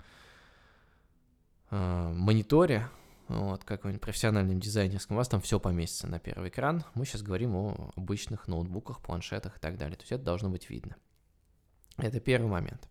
э, 1.71 2.11
мониторе, 2.13 2.89
вот, 3.27 3.63
какой-нибудь 3.63 4.01
профессиональным 4.01 4.59
дизайнерском, 4.59 5.15
у 5.15 5.19
вас 5.19 5.27
там 5.27 5.41
все 5.41 5.59
поместится 5.59 6.07
на 6.07 6.19
первый 6.19 6.49
экран. 6.49 6.83
Мы 6.93 7.05
сейчас 7.05 7.21
говорим 7.21 7.55
о 7.55 7.91
обычных 7.95 8.47
ноутбуках, 8.47 9.01
планшетах 9.01 9.57
и 9.57 9.59
так 9.59 9.77
далее. 9.77 9.97
То 9.97 10.03
есть 10.03 10.11
это 10.11 10.23
должно 10.23 10.49
быть 10.49 10.69
видно. 10.69 10.95
Это 11.97 12.19
первый 12.19 12.47
момент. 12.47 12.87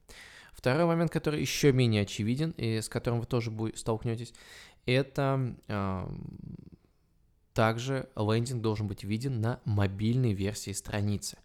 Второй 0.53 0.87
момент, 0.87 1.11
который 1.11 1.41
еще 1.41 1.73
менее 1.73 2.03
очевиден 2.03 2.51
и 2.53 2.81
с 2.81 2.89
которым 2.89 3.21
вы 3.21 3.27
тоже 3.27 3.53
столкнетесь, 3.75 4.33
это 4.87 5.55
э, 5.69 6.09
также 7.53 8.09
лендинг 8.17 8.63
должен 8.63 8.87
быть 8.87 9.05
виден 9.05 9.41
на 9.41 9.61
мобильной 9.65 10.33
версии 10.33 10.73
страницы. 10.73 11.39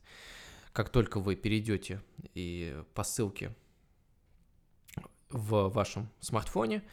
Как 0.74 0.90
только 0.90 1.20
вы 1.20 1.36
перейдете 1.36 2.02
и 2.34 2.82
по 2.94 3.04
ссылке 3.04 3.54
в 5.30 5.70
вашем 5.70 6.10
смартфоне, 6.20 6.84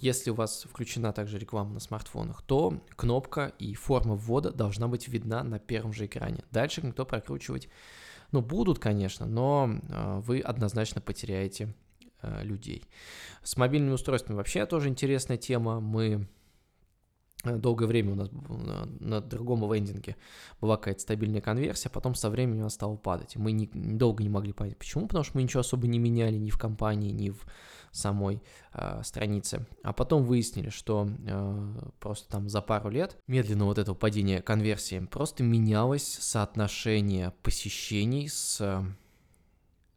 если 0.00 0.30
у 0.30 0.34
вас 0.34 0.66
включена 0.68 1.12
также 1.12 1.38
реклама 1.38 1.74
на 1.74 1.80
смартфонах, 1.80 2.42
то 2.42 2.80
кнопка 2.96 3.52
и 3.58 3.74
форма 3.74 4.14
ввода 4.14 4.50
должна 4.50 4.88
быть 4.88 5.08
видна 5.08 5.42
на 5.44 5.58
первом 5.58 5.92
же 5.92 6.06
экране. 6.06 6.42
Дальше 6.50 6.80
никто 6.82 7.04
прокручивать, 7.04 7.68
ну, 8.32 8.40
будут, 8.40 8.78
конечно, 8.78 9.26
но 9.26 9.68
э, 9.70 10.20
вы 10.24 10.40
однозначно 10.40 11.00
потеряете 11.00 11.74
э, 12.22 12.42
людей. 12.44 12.84
С 13.42 13.56
мобильными 13.56 13.92
устройствами 13.92 14.36
вообще 14.36 14.64
тоже 14.66 14.88
интересная 14.88 15.36
тема. 15.36 15.80
Мы 15.80 16.28
долгое 17.44 17.86
время 17.86 18.12
у 18.12 18.14
нас 18.16 18.30
на, 18.32 18.86
на 19.00 19.20
другом 19.20 19.70
лендинге 19.72 20.16
была 20.60 20.76
какая-то 20.76 21.00
стабильная 21.00 21.40
конверсия, 21.40 21.88
а 21.88 21.92
потом 21.92 22.14
со 22.14 22.30
временем 22.30 22.60
она 22.60 22.70
стала 22.70 22.96
падать. 22.96 23.36
Мы 23.36 23.52
не, 23.52 23.66
долго 23.66 24.22
не 24.22 24.28
могли 24.28 24.52
понять, 24.52 24.78
почему, 24.78 25.06
потому 25.06 25.24
что 25.24 25.36
мы 25.36 25.42
ничего 25.42 25.60
особо 25.60 25.86
не 25.86 25.98
меняли 25.98 26.36
ни 26.36 26.50
в 26.50 26.58
компании, 26.58 27.10
ни 27.10 27.30
в 27.30 27.44
самой 27.92 28.42
э, 28.72 29.02
странице. 29.02 29.66
А 29.82 29.92
потом 29.92 30.24
выяснили, 30.24 30.70
что 30.70 31.08
э, 31.26 31.90
просто 31.98 32.28
там 32.28 32.48
за 32.48 32.62
пару 32.62 32.88
лет 32.90 33.16
медленно 33.26 33.64
вот 33.64 33.78
этого 33.78 33.94
падения 33.94 34.42
конверсии 34.42 35.00
просто 35.00 35.42
менялось 35.42 36.18
соотношение 36.20 37.32
посещений 37.42 38.28
с 38.28 38.84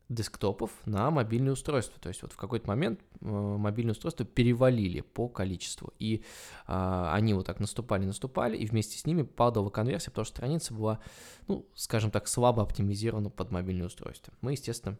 десктопов 0.10 0.72
на 0.86 1.10
мобильные 1.12 1.53
устройства. 1.53 2.00
То 2.00 2.10
есть 2.10 2.22
вот 2.22 2.33
в 2.33 2.38
какой-то 2.38 2.67
момент 2.67 3.00
э, 3.22 3.25
мобильные 3.25 3.93
устройства 3.93 4.25
перевалили 4.25 5.01
по 5.01 5.27
количеству. 5.27 5.93
И 6.00 6.24
э, 6.67 7.07
они 7.12 7.33
вот 7.33 7.45
так 7.45 7.60
наступали, 7.60 8.05
наступали, 8.05 8.57
и 8.57 8.65
вместе 8.65 8.98
с 8.98 9.05
ними 9.05 9.24
падала 9.24 9.69
конверсия, 9.69 10.12
потому 10.12 10.25
что 10.25 10.36
страница 10.36 10.74
была, 10.74 11.00
ну, 11.48 11.67
скажем 11.75 12.12
так, 12.12 12.27
слабо 12.27 12.63
оптимизирована 12.63 13.29
под 13.29 13.51
мобильные 13.51 13.88
устройства. 13.88 14.33
Мы, 14.41 14.51
естественно, 14.51 14.98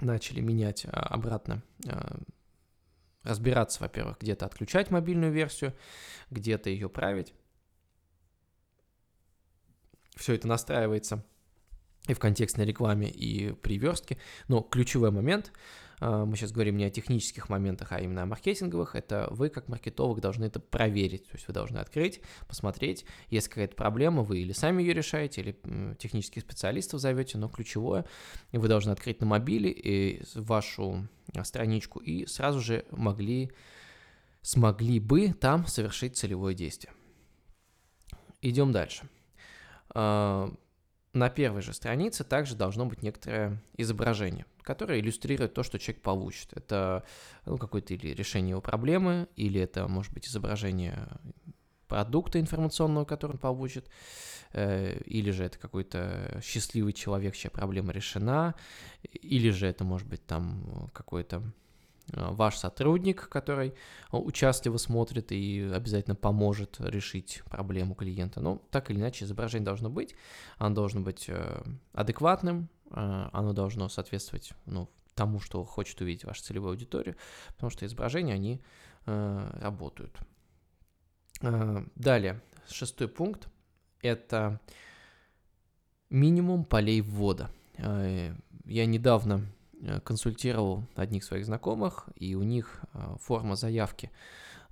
начали 0.00 0.40
менять 0.40 0.84
э, 0.84 0.88
обратно 0.88 1.62
э, 1.86 2.18
разбираться, 3.24 3.82
во-первых, 3.82 4.18
где-то 4.20 4.46
отключать 4.46 4.90
мобильную 4.90 5.32
версию, 5.32 5.74
где-то 6.30 6.70
ее 6.70 6.88
править. 6.88 7.34
Все 10.16 10.34
это 10.34 10.48
настраивается 10.48 11.24
и 12.08 12.14
в 12.14 12.18
контекстной 12.18 12.66
рекламе, 12.66 13.08
и 13.08 13.52
при 13.52 13.78
верстке. 13.78 14.18
Но 14.48 14.62
ключевой 14.62 15.10
момент, 15.10 15.52
а, 16.00 16.24
мы 16.24 16.36
сейчас 16.36 16.52
говорим 16.52 16.76
не 16.76 16.84
о 16.84 16.90
технических 16.90 17.48
моментах, 17.48 17.92
а 17.92 18.00
именно 18.00 18.22
о 18.22 18.26
маркетинговых, 18.26 18.96
это 18.96 19.28
вы 19.30 19.50
как 19.50 19.68
маркетолог 19.68 20.20
должны 20.20 20.46
это 20.46 20.58
проверить. 20.58 21.24
То 21.28 21.34
есть 21.34 21.46
вы 21.46 21.54
должны 21.54 21.78
открыть, 21.78 22.20
посмотреть, 22.46 23.04
есть 23.28 23.48
какая-то 23.48 23.76
проблема, 23.76 24.22
вы 24.22 24.40
или 24.40 24.52
сами 24.52 24.82
ее 24.82 24.94
решаете, 24.94 25.42
или 25.42 25.94
технических 25.98 26.42
специалистов 26.42 27.00
зовете, 27.00 27.38
но 27.38 27.48
ключевое, 27.48 28.04
вы 28.52 28.66
должны 28.68 28.90
открыть 28.90 29.20
на 29.20 29.26
мобиле 29.26 29.70
и 29.70 30.22
вашу 30.34 31.06
страничку 31.44 31.98
и 31.98 32.26
сразу 32.26 32.60
же 32.60 32.86
могли, 32.90 33.52
смогли 34.40 34.98
бы 34.98 35.32
там 35.34 35.66
совершить 35.66 36.16
целевое 36.16 36.54
действие. 36.54 36.92
Идем 38.40 38.70
дальше 38.70 39.08
а, 39.90 40.52
на 41.18 41.30
первой 41.30 41.62
же 41.62 41.72
странице 41.72 42.24
также 42.24 42.54
должно 42.54 42.86
быть 42.86 43.02
некоторое 43.02 43.62
изображение, 43.76 44.46
которое 44.62 45.00
иллюстрирует 45.00 45.54
то, 45.54 45.62
что 45.62 45.78
человек 45.78 46.02
получит. 46.02 46.52
Это 46.54 47.04
ну, 47.44 47.58
какое-то 47.58 47.94
или 47.94 48.14
решение 48.14 48.50
его 48.50 48.60
проблемы, 48.60 49.28
или 49.36 49.60
это 49.60 49.88
может 49.88 50.12
быть 50.12 50.26
изображение 50.26 51.08
продукта 51.88 52.38
информационного, 52.38 53.04
который 53.04 53.32
он 53.32 53.38
получит, 53.38 53.88
э, 54.52 54.98
или 55.06 55.30
же 55.30 55.44
это 55.44 55.58
какой-то 55.58 56.40
счастливый 56.42 56.92
человек, 56.92 57.34
чья 57.34 57.50
проблема 57.50 57.92
решена, 57.92 58.54
или 59.02 59.50
же 59.50 59.66
это 59.66 59.84
может 59.84 60.06
быть 60.06 60.24
там 60.26 60.90
какой-то 60.92 61.42
Э, 61.42 61.67
ваш 62.12 62.56
сотрудник, 62.56 63.28
который 63.28 63.74
участливо 64.10 64.76
смотрит 64.76 65.32
и 65.32 65.70
обязательно 65.74 66.16
поможет 66.16 66.76
решить 66.80 67.42
проблему 67.46 67.94
клиента. 67.94 68.40
Но 68.40 68.62
так 68.70 68.90
или 68.90 68.98
иначе 68.98 69.24
изображение 69.24 69.64
должно 69.64 69.90
быть, 69.90 70.14
оно 70.58 70.74
должно 70.74 71.00
быть 71.00 71.26
э, 71.28 71.62
адекватным, 71.92 72.68
э, 72.90 73.28
оно 73.32 73.52
должно 73.52 73.88
соответствовать 73.88 74.52
ну, 74.66 74.88
тому, 75.14 75.40
что 75.40 75.64
хочет 75.64 76.00
увидеть 76.00 76.24
ваша 76.24 76.42
целевая 76.42 76.72
аудитория, 76.72 77.16
потому 77.48 77.70
что 77.70 77.86
изображения, 77.86 78.34
они 78.34 78.60
работают. 79.06 80.18
Далее, 81.40 82.42
шестой 82.68 83.08
пункт– 83.08 83.48
это 84.02 84.60
минимум 86.10 86.66
полей 86.66 87.00
ввода. 87.00 87.48
Я 87.78 88.84
недавно 88.84 89.46
Э, 89.46 89.57
консультировал 90.04 90.84
одних 90.94 91.24
своих 91.24 91.46
знакомых, 91.46 92.08
и 92.16 92.34
у 92.34 92.42
них 92.42 92.82
э, 92.92 93.16
форма 93.20 93.56
заявки 93.56 94.10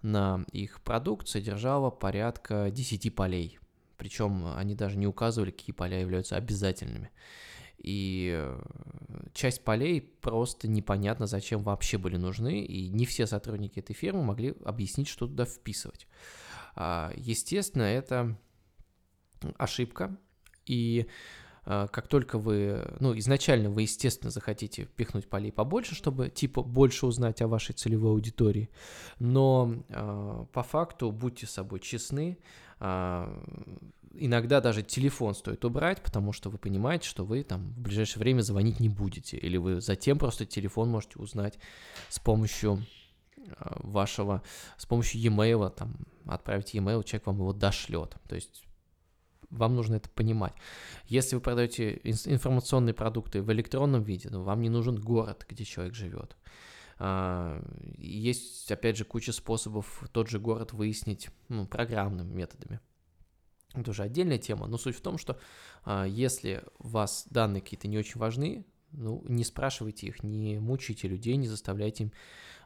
на 0.03 0.45
их 0.53 0.81
продукт 0.83 1.29
содержала 1.29 1.91
порядка 1.91 2.71
10 2.71 3.15
полей. 3.15 3.59
Причем 3.97 4.55
они 4.57 4.75
даже 4.75 4.97
не 4.99 5.07
указывали, 5.07 5.51
какие 5.51 5.75
поля 5.75 6.01
являются 6.01 6.37
обязательными. 6.37 7.11
И 7.79 8.33
э, 8.37 8.61
часть 9.33 9.63
полей 9.63 10.01
просто 10.01 10.69
непонятно, 10.69 11.27
зачем 11.27 11.63
вообще 11.63 11.99
были 11.99 12.17
нужны, 12.17 12.61
и 12.61 12.89
не 12.89 13.07
все 13.07 13.27
сотрудники 13.27 13.79
этой 13.79 13.95
фирмы 13.95 14.23
могли 14.23 14.55
объяснить, 14.65 15.09
что 15.09 15.27
туда 15.27 15.45
вписывать. 15.45 16.07
А, 16.75 17.13
естественно, 17.17 17.83
это 17.83 18.37
ошибка, 19.57 20.17
и 20.67 21.07
как 21.67 22.07
только 22.07 22.39
вы, 22.39 22.87
ну, 23.01 23.17
изначально 23.19 23.71
вы, 23.71 23.83
естественно, 23.83 24.31
захотите 24.31 24.85
впихнуть 24.85 25.29
полей 25.29 25.51
побольше, 25.51 25.97
чтобы, 25.97 26.31
типа, 26.31 26.63
больше 26.63 27.07
узнать 27.07 27.43
о 27.43 27.49
вашей 27.49 27.73
целевой 27.73 28.13
аудитории, 28.13 28.71
но 29.19 29.75
э, 29.89 30.45
по 30.53 30.63
факту 30.63 31.11
будьте 31.11 31.47
с 31.47 31.51
собой 31.51 31.81
честны, 31.81 32.39
э, 32.79 33.43
иногда 34.15 34.61
даже 34.61 34.85
телефон 34.85 35.35
стоит 35.35 35.65
убрать, 35.65 36.03
потому 36.03 36.33
что 36.33 36.51
вы 36.51 36.59
понимаете, 36.59 37.09
что 37.09 37.25
вы 37.25 37.43
там 37.43 37.73
в 37.73 37.81
ближайшее 37.81 38.21
время 38.21 38.43
звонить 38.43 38.79
не 38.79 38.89
будете, 38.89 39.37
или 39.37 39.57
вы 39.57 39.81
затем 39.81 40.19
просто 40.19 40.47
телефон 40.47 40.89
можете 40.89 41.19
узнать 41.19 41.59
с 42.09 42.21
помощью 42.21 42.87
вашего, 43.61 44.43
с 44.77 44.87
помощью 44.87 45.21
e-mail, 45.21 45.71
там, 45.71 45.97
отправить 46.27 46.75
e-mail, 46.75 47.05
человек 47.05 47.27
вам 47.27 47.39
его 47.39 47.53
дошлет. 47.53 48.17
То 48.29 48.35
есть 48.35 48.65
вам 49.51 49.75
нужно 49.75 49.97
это 49.97 50.09
понимать. 50.11 50.55
Если 51.07 51.35
вы 51.35 51.41
продаете 51.41 52.01
информационные 52.05 52.95
продукты 52.95 53.43
в 53.43 53.53
электронном 53.53 54.03
виде, 54.03 54.29
ну, 54.31 54.43
вам 54.43 54.61
не 54.61 54.69
нужен 54.69 55.01
город, 55.01 55.47
где 55.49 55.65
человек 55.65 55.95
живет. 55.95 56.37
А, 56.99 57.63
есть, 57.99 58.71
опять 58.71 58.97
же, 58.97 59.05
куча 59.05 59.33
способов 59.33 60.05
тот 60.13 60.29
же 60.29 60.39
город 60.39 60.73
выяснить 60.73 61.29
ну, 61.49 61.67
программными 61.67 62.33
методами. 62.33 62.81
Это 63.75 63.91
уже 63.91 64.03
отдельная 64.03 64.39
тема, 64.39 64.67
но 64.67 64.79
суть 64.79 64.97
в 64.97 65.03
том, 65.03 65.19
что 65.19 65.39
а, 65.85 66.05
если 66.05 66.65
у 66.79 66.89
вас 66.89 67.27
данные 67.31 67.61
какие-то 67.61 67.89
не 67.89 67.99
очень 67.99 68.19
важны, 68.19 68.65
ну, 68.93 69.23
не 69.29 69.45
спрашивайте 69.45 70.07
их, 70.07 70.23
не 70.23 70.59
мучайте 70.59 71.09
людей, 71.09 71.37
не 71.37 71.49
заставляйте 71.49 72.05
им 72.05 72.13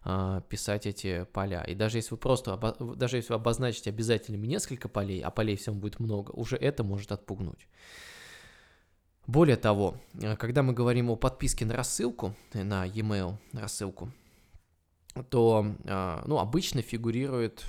а, 0.02 0.40
писать 0.42 0.86
эти 0.86 1.24
поля. 1.32 1.62
И 1.62 1.74
даже 1.74 1.98
если 1.98 2.12
вы 2.12 2.16
просто, 2.16 2.56
даже 2.96 3.16
если 3.16 3.32
вы 3.32 3.36
обозначите 3.36 3.90
обязательными 3.90 4.46
несколько 4.46 4.88
полей, 4.88 5.20
а 5.20 5.30
полей 5.30 5.56
всем 5.56 5.78
будет 5.78 6.00
много, 6.00 6.30
уже 6.30 6.56
это 6.56 6.84
может 6.84 7.12
отпугнуть. 7.12 7.68
Более 9.26 9.56
того, 9.56 9.96
э, 10.14 10.36
когда 10.36 10.62
мы 10.62 10.72
говорим 10.72 11.10
о 11.10 11.16
подписке 11.16 11.64
на 11.64 11.76
рассылку, 11.76 12.34
э, 12.52 12.64
на 12.64 12.84
e-mail 12.84 13.36
рассылку, 13.52 14.10
то 15.28 15.66
а, 15.86 16.22
ну, 16.26 16.38
обычно 16.38 16.82
фигурирует 16.82 17.66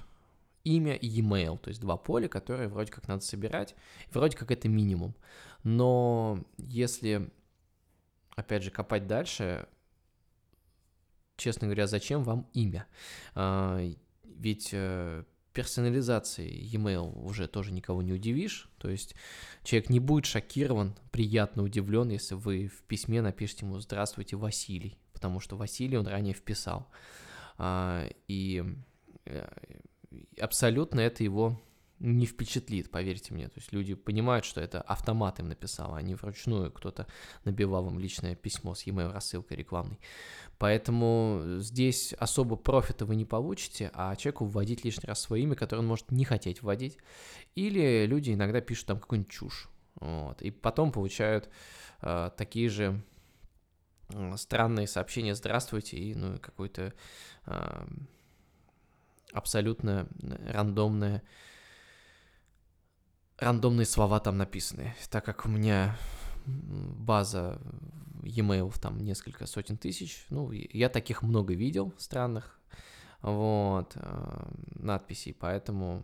имя 0.64 0.96
и 0.96 1.08
e-mail, 1.08 1.58
то 1.58 1.70
есть 1.70 1.82
два 1.82 1.98
поля, 1.98 2.28
которые 2.28 2.70
вроде 2.70 2.92
как 2.92 3.08
надо 3.08 3.24
собирать, 3.24 3.76
вроде 4.12 4.38
как 4.38 4.52
это 4.52 4.70
минимум. 4.70 5.16
Но 5.64 6.40
если, 6.58 7.30
опять 8.36 8.64
же, 8.64 8.72
копать 8.72 9.08
дальше, 9.08 9.68
честно 11.42 11.68
говоря, 11.68 11.88
зачем 11.88 12.24
вам 12.24 12.48
имя? 12.54 12.86
А, 13.34 13.80
ведь 14.24 14.70
э, 14.72 15.24
персонализацией 15.54 16.64
e-mail 16.66 17.12
уже 17.20 17.48
тоже 17.48 17.74
никого 17.74 18.02
не 18.02 18.14
удивишь, 18.14 18.70
то 18.78 18.90
есть 18.90 19.16
человек 19.64 19.90
не 19.90 20.00
будет 20.00 20.26
шокирован, 20.26 20.96
приятно 21.12 21.64
удивлен, 21.64 22.10
если 22.10 22.36
вы 22.36 22.68
в 22.68 22.84
письме 22.84 23.22
напишите 23.22 23.66
ему 23.66 23.80
«Здравствуйте, 23.80 24.38
Василий», 24.38 24.98
потому 25.14 25.40
что 25.40 25.58
Василий 25.58 25.98
он 25.98 26.08
ранее 26.08 26.34
вписал. 26.34 26.88
А, 27.58 28.08
и 28.28 28.64
э, 29.26 29.48
абсолютно 30.40 31.00
это 31.00 31.24
его 31.24 31.60
не 32.02 32.26
впечатлит, 32.26 32.90
поверьте 32.90 33.34
мне. 33.34 33.48
То 33.48 33.60
есть 33.60 33.72
люди 33.72 33.94
понимают, 33.94 34.44
что 34.44 34.60
это 34.60 34.82
автомат 34.82 35.40
им 35.40 35.50
написал, 35.50 35.94
а 35.94 36.02
не 36.02 36.16
вручную 36.16 36.72
кто-то 36.72 37.06
набивал 37.46 37.88
им 37.90 38.00
личное 38.00 38.36
письмо 38.36 38.74
с 38.74 38.88
e-mail 38.88 39.12
рассылкой 39.12 39.58
рекламной. 39.58 40.00
Поэтому 40.58 41.58
здесь 41.60 42.14
особо 42.14 42.56
профита 42.56 43.06
вы 43.06 43.16
не 43.16 43.26
получите, 43.26 43.92
а 43.94 44.16
человеку 44.16 44.46
вводить 44.46 44.84
лишний 44.84 45.08
раз 45.08 45.22
свое 45.22 45.44
имя, 45.44 45.56
которое 45.56 45.82
он 45.82 45.88
может 45.88 46.12
не 46.12 46.26
хотеть 46.26 46.64
вводить. 46.64 46.98
Или 47.56 48.06
люди 48.08 48.34
иногда 48.34 48.62
пишут 48.62 48.88
там 48.88 49.00
какую-нибудь 49.00 49.32
чушь. 49.32 49.70
Вот, 49.96 50.42
и 50.42 50.50
потом 50.50 50.92
получают 50.92 51.50
э, 52.02 52.32
такие 52.36 52.70
же 52.70 53.02
э, 54.10 54.38
странные 54.38 54.88
сообщения 54.88 55.36
«Здравствуйте» 55.36 55.98
и 55.98 56.16
ну, 56.16 56.40
какой-то 56.40 56.94
э, 57.46 57.86
абсолютно 59.34 60.08
рандомное 60.48 61.22
рандомные 63.42 63.86
слова 63.86 64.20
там 64.20 64.38
написаны. 64.38 64.96
Так 65.10 65.26
как 65.26 65.46
у 65.46 65.50
меня 65.50 65.98
база 66.46 67.60
e-mail 68.24 68.74
там 68.80 69.04
несколько 69.04 69.48
сотен 69.48 69.78
тысяч, 69.78 70.26
ну, 70.30 70.52
я 70.52 70.90
таких 70.90 71.24
много 71.24 71.54
видел 71.54 71.94
странных, 71.98 72.60
вот, 73.22 73.94
э, 73.96 74.46
надписей, 74.76 75.34
поэтому 75.34 76.04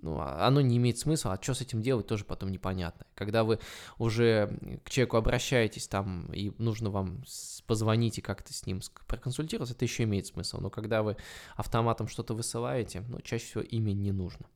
ну, 0.00 0.18
а 0.20 0.46
оно 0.46 0.60
не 0.60 0.76
имеет 0.76 0.98
смысла, 0.98 1.32
а 1.32 1.42
что 1.42 1.54
с 1.54 1.60
этим 1.60 1.82
делать, 1.82 2.06
тоже 2.06 2.24
потом 2.24 2.50
непонятно. 2.52 3.04
Когда 3.14 3.42
вы 3.42 3.58
уже 3.98 4.80
к 4.84 4.90
человеку 4.90 5.16
обращаетесь 5.16 5.88
там, 5.88 6.32
и 6.32 6.52
нужно 6.58 6.90
вам 6.90 7.24
позвонить 7.66 8.18
и 8.18 8.22
как-то 8.22 8.52
с 8.52 8.64
ним 8.64 8.80
проконсультироваться, 9.08 9.74
это 9.74 9.84
еще 9.84 10.04
имеет 10.04 10.26
смысл. 10.26 10.58
Но 10.60 10.70
когда 10.70 11.02
вы 11.02 11.16
автоматом 11.56 12.06
что-то 12.06 12.34
высылаете, 12.34 13.02
ну, 13.08 13.20
чаще 13.20 13.44
всего 13.44 13.62
имя 13.62 13.92
не 13.92 14.12
нужно. 14.12 14.46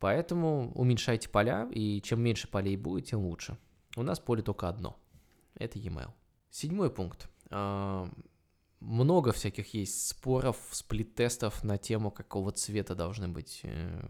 Поэтому 0.00 0.72
уменьшайте 0.74 1.28
поля, 1.28 1.68
и 1.72 2.00
чем 2.02 2.22
меньше 2.22 2.48
полей 2.48 2.76
будет, 2.76 3.06
тем 3.06 3.20
лучше. 3.20 3.58
У 3.96 4.02
нас 4.02 4.20
поле 4.20 4.42
только 4.42 4.68
одно. 4.68 4.98
Это 5.54 5.78
e-mail. 5.78 6.10
Седьмой 6.50 6.90
пункт. 6.90 7.28
А, 7.50 8.08
много 8.80 9.32
всяких 9.32 9.74
есть 9.74 10.08
споров, 10.08 10.56
сплит-тестов 10.70 11.64
на 11.64 11.78
тему, 11.78 12.10
какого 12.10 12.52
цвета 12.52 12.94
должны 12.94 13.28
быть 13.28 13.60
э, 13.64 14.00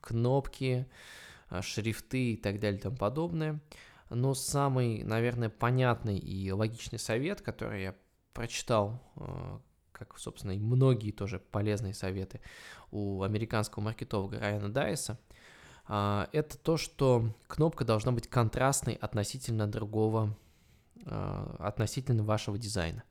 кнопки, 0.00 0.88
а, 1.48 1.62
шрифты 1.62 2.32
и 2.32 2.36
так 2.36 2.58
далее 2.58 2.80
и 2.80 2.82
тому 2.82 2.96
подобное. 2.96 3.60
Но 4.10 4.34
самый, 4.34 5.04
наверное, 5.04 5.48
понятный 5.48 6.18
и 6.18 6.50
логичный 6.50 6.98
совет, 6.98 7.40
который 7.40 7.82
я 7.82 7.94
прочитал, 8.32 9.02
э, 9.16 9.58
как, 9.92 10.18
собственно, 10.18 10.52
и 10.52 10.58
многие 10.58 11.12
тоже 11.12 11.38
полезные 11.38 11.94
советы 11.94 12.40
у 12.90 13.22
американского 13.22 13.82
маркетолога 13.82 14.38
Райана 14.38 14.68
Дайса, 14.68 15.12
а, 15.12 15.25
это 15.88 16.58
то, 16.58 16.76
что 16.76 17.32
кнопка 17.46 17.84
должна 17.84 18.12
быть 18.12 18.28
контрастной 18.28 18.94
относительно 18.94 19.66
другого, 19.66 20.36
а, 21.04 21.56
относительно 21.60 22.24
вашего 22.24 22.58
дизайна. 22.58 23.04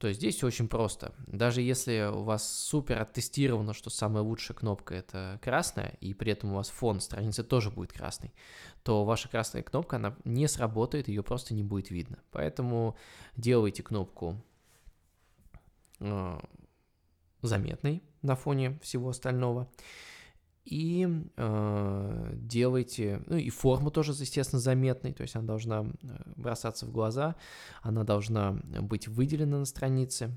То 0.00 0.08
есть 0.08 0.18
здесь 0.18 0.42
очень 0.42 0.66
просто. 0.66 1.12
Даже 1.26 1.60
если 1.60 2.10
у 2.10 2.22
вас 2.22 2.50
супер 2.50 3.02
оттестировано, 3.02 3.74
что 3.74 3.90
самая 3.90 4.22
лучшая 4.22 4.56
кнопка 4.56 4.94
это 4.94 5.38
красная, 5.42 5.98
и 6.00 6.14
при 6.14 6.32
этом 6.32 6.52
у 6.52 6.56
вас 6.56 6.70
фон 6.70 7.00
страницы 7.00 7.44
тоже 7.44 7.70
будет 7.70 7.92
красный, 7.92 8.32
то 8.82 9.04
ваша 9.04 9.28
красная 9.28 9.62
кнопка, 9.62 9.96
она 9.96 10.16
не 10.24 10.48
сработает, 10.48 11.08
ее 11.08 11.22
просто 11.22 11.52
не 11.52 11.62
будет 11.62 11.90
видно. 11.90 12.18
Поэтому 12.30 12.96
делайте 13.36 13.82
кнопку 13.82 14.42
э, 15.98 16.40
заметной 17.42 18.02
на 18.22 18.36
фоне 18.36 18.78
всего 18.82 19.10
остального 19.10 19.70
и 20.64 21.08
э, 21.36 22.30
делайте, 22.34 23.22
ну 23.26 23.36
и 23.36 23.50
форму 23.50 23.90
тоже, 23.90 24.12
естественно, 24.12 24.60
заметной, 24.60 25.12
то 25.12 25.22
есть 25.22 25.34
она 25.34 25.46
должна 25.46 25.84
э, 25.84 26.32
бросаться 26.36 26.86
в 26.86 26.92
глаза, 26.92 27.36
она 27.82 28.04
должна 28.04 28.52
быть 28.52 29.08
выделена 29.08 29.58
на 29.58 29.64
странице. 29.64 30.36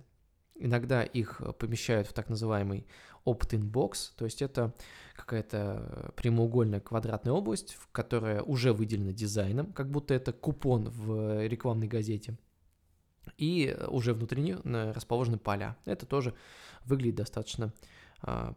Иногда 0.56 1.04
их 1.04 1.42
помещают 1.60 2.08
в 2.08 2.14
так 2.14 2.30
называемый 2.30 2.86
opt-in 3.26 3.70
box, 3.70 4.12
то 4.16 4.26
есть 4.26 4.42
это 4.42 4.74
какая-то 5.16 6.14
прямоугольная 6.16 6.80
квадратная 6.80 7.34
область, 7.34 7.78
которая 7.92 8.42
уже 8.42 8.72
выделена 8.72 9.12
дизайном, 9.12 9.74
как 9.74 9.90
будто 9.90 10.14
это 10.14 10.32
купон 10.32 10.90
в 10.90 11.46
рекламной 11.48 11.88
газете. 11.88 12.38
И 13.38 13.76
уже 13.88 14.14
внутри 14.14 14.42
нее 14.42 14.60
расположены 14.92 15.38
поля. 15.38 15.78
Это 15.86 16.06
тоже 16.06 16.34
выглядит 16.86 17.16
достаточно 17.16 17.74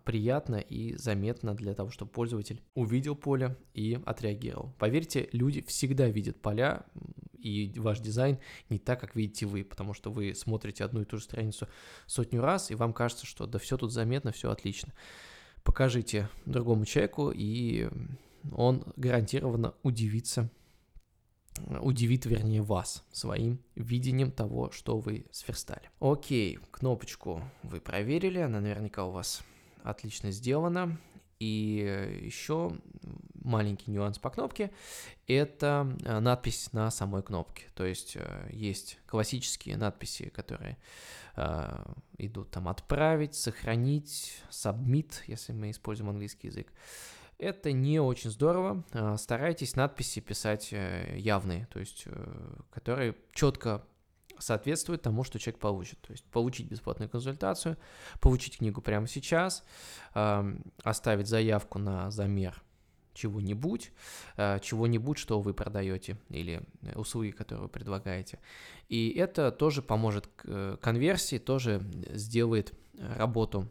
приятно 0.05 0.57
и 0.57 0.95
заметно 0.97 1.55
для 1.55 1.75
того, 1.75 1.91
чтобы 1.91 2.11
пользователь 2.13 2.63
увидел 2.75 3.17
поле 3.17 3.57
и 3.75 4.01
отреагировал. 4.07 4.75
Поверьте, 4.79 5.29
люди 5.33 5.61
всегда 5.63 6.09
видят 6.09 6.41
поля 6.41 6.87
и 7.39 7.73
ваш 7.77 8.01
дизайн 8.01 8.39
не 8.69 8.79
так, 8.79 9.01
как 9.01 9.17
видите 9.17 9.47
вы, 9.47 9.65
потому 9.65 9.93
что 9.93 10.11
вы 10.11 10.35
смотрите 10.35 10.85
одну 10.85 11.03
и 11.03 11.05
ту 11.05 11.19
же 11.19 11.25
страницу 11.25 11.69
сотню 12.07 12.41
раз, 12.41 12.71
и 12.71 12.75
вам 12.75 12.93
кажется, 12.93 13.27
что 13.27 13.47
да 13.47 13.59
все 13.59 13.77
тут 13.77 13.93
заметно, 13.93 14.33
все 14.33 14.51
отлично. 14.51 14.93
Покажите 15.65 16.29
другому 16.45 16.85
человеку, 16.85 17.33
и 17.35 17.89
он 18.53 18.85
гарантированно 18.97 19.75
удивится 19.83 20.51
удивит, 21.81 22.27
вернее, 22.27 22.61
вас 22.61 23.03
своим 23.11 23.61
видением 23.75 24.31
того, 24.31 24.71
что 24.71 24.99
вы 24.99 25.25
сверстали. 25.33 25.91
Окей, 26.01 26.59
кнопочку 26.71 27.43
вы 27.63 27.81
проверили, 27.81 28.39
она 28.39 28.61
наверняка 28.61 29.07
у 29.07 29.11
вас 29.11 29.43
отлично 29.87 30.31
сделано. 30.31 30.99
И 31.39 32.21
еще 32.23 32.73
маленький 33.45 33.91
нюанс 33.91 34.19
по 34.19 34.31
кнопке– 34.31 34.71
это 35.27 35.95
э, 36.05 36.19
надпись 36.21 36.73
на 36.73 36.91
самой 36.91 37.23
кнопке. 37.23 37.65
То 37.75 37.85
есть 37.85 38.17
э, 38.17 38.49
есть 38.53 38.99
классические 39.07 39.77
надписи, 39.77 40.31
которые 40.31 40.79
э, 41.37 41.85
идут 42.19 42.51
там 42.51 42.69
«отправить», 42.69 43.35
«сохранить», 43.35 44.43
«submit», 44.51 45.13
если 45.27 45.53
мы 45.53 45.71
используем 45.71 46.11
английский 46.11 46.49
язык. 46.49 46.73
Это 47.39 47.71
не 47.71 48.01
очень 48.01 48.31
здорово. 48.31 48.83
Старайтесь 49.19 49.77
надписи 49.77 50.21
писать 50.21 50.73
явные, 50.73 51.67
то 51.67 51.79
есть 51.79 52.07
которые 52.71 53.15
четко 53.33 53.85
соответствует 54.39 55.03
тому, 55.03 55.25
что 55.25 55.39
человек 55.39 55.61
получит. 55.61 56.01
То 56.01 56.13
есть 56.13 56.25
получить 56.25 56.69
бесплатную 56.69 57.09
консультацию, 57.09 57.77
получить 58.21 58.59
книгу 58.59 58.81
прямо 58.81 59.07
сейчас, 59.07 59.65
э, 60.15 60.57
оставить 60.83 61.29
заявку 61.29 61.79
на 61.79 62.11
замер 62.11 62.63
чего-нибудь, 63.15 63.93
э, 64.37 64.59
чего-нибудь, 64.61 65.19
что 65.19 65.41
вы 65.41 65.55
продаете, 65.55 66.19
или 66.29 66.63
услуги, 66.95 67.31
которые 67.31 67.65
вы 67.65 67.69
предлагаете. 67.69 68.39
И 68.89 69.11
это 69.11 69.51
тоже 69.51 69.83
поможет 69.83 70.29
э, 70.45 70.77
конверсии, 70.81 71.39
тоже 71.39 71.83
сделает 72.11 72.73
работу 72.99 73.69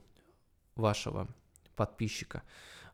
вашего 0.76 1.28
подписчика, 1.76 2.44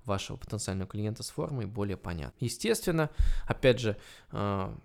вашего 0.05 0.37
потенциального 0.37 0.89
клиента 0.89 1.23
с 1.23 1.29
формой 1.29 1.65
более 1.65 1.97
понятной. 1.97 2.47
Естественно, 2.47 3.09
опять 3.47 3.79
же, 3.79 3.97
э, 4.31 4.75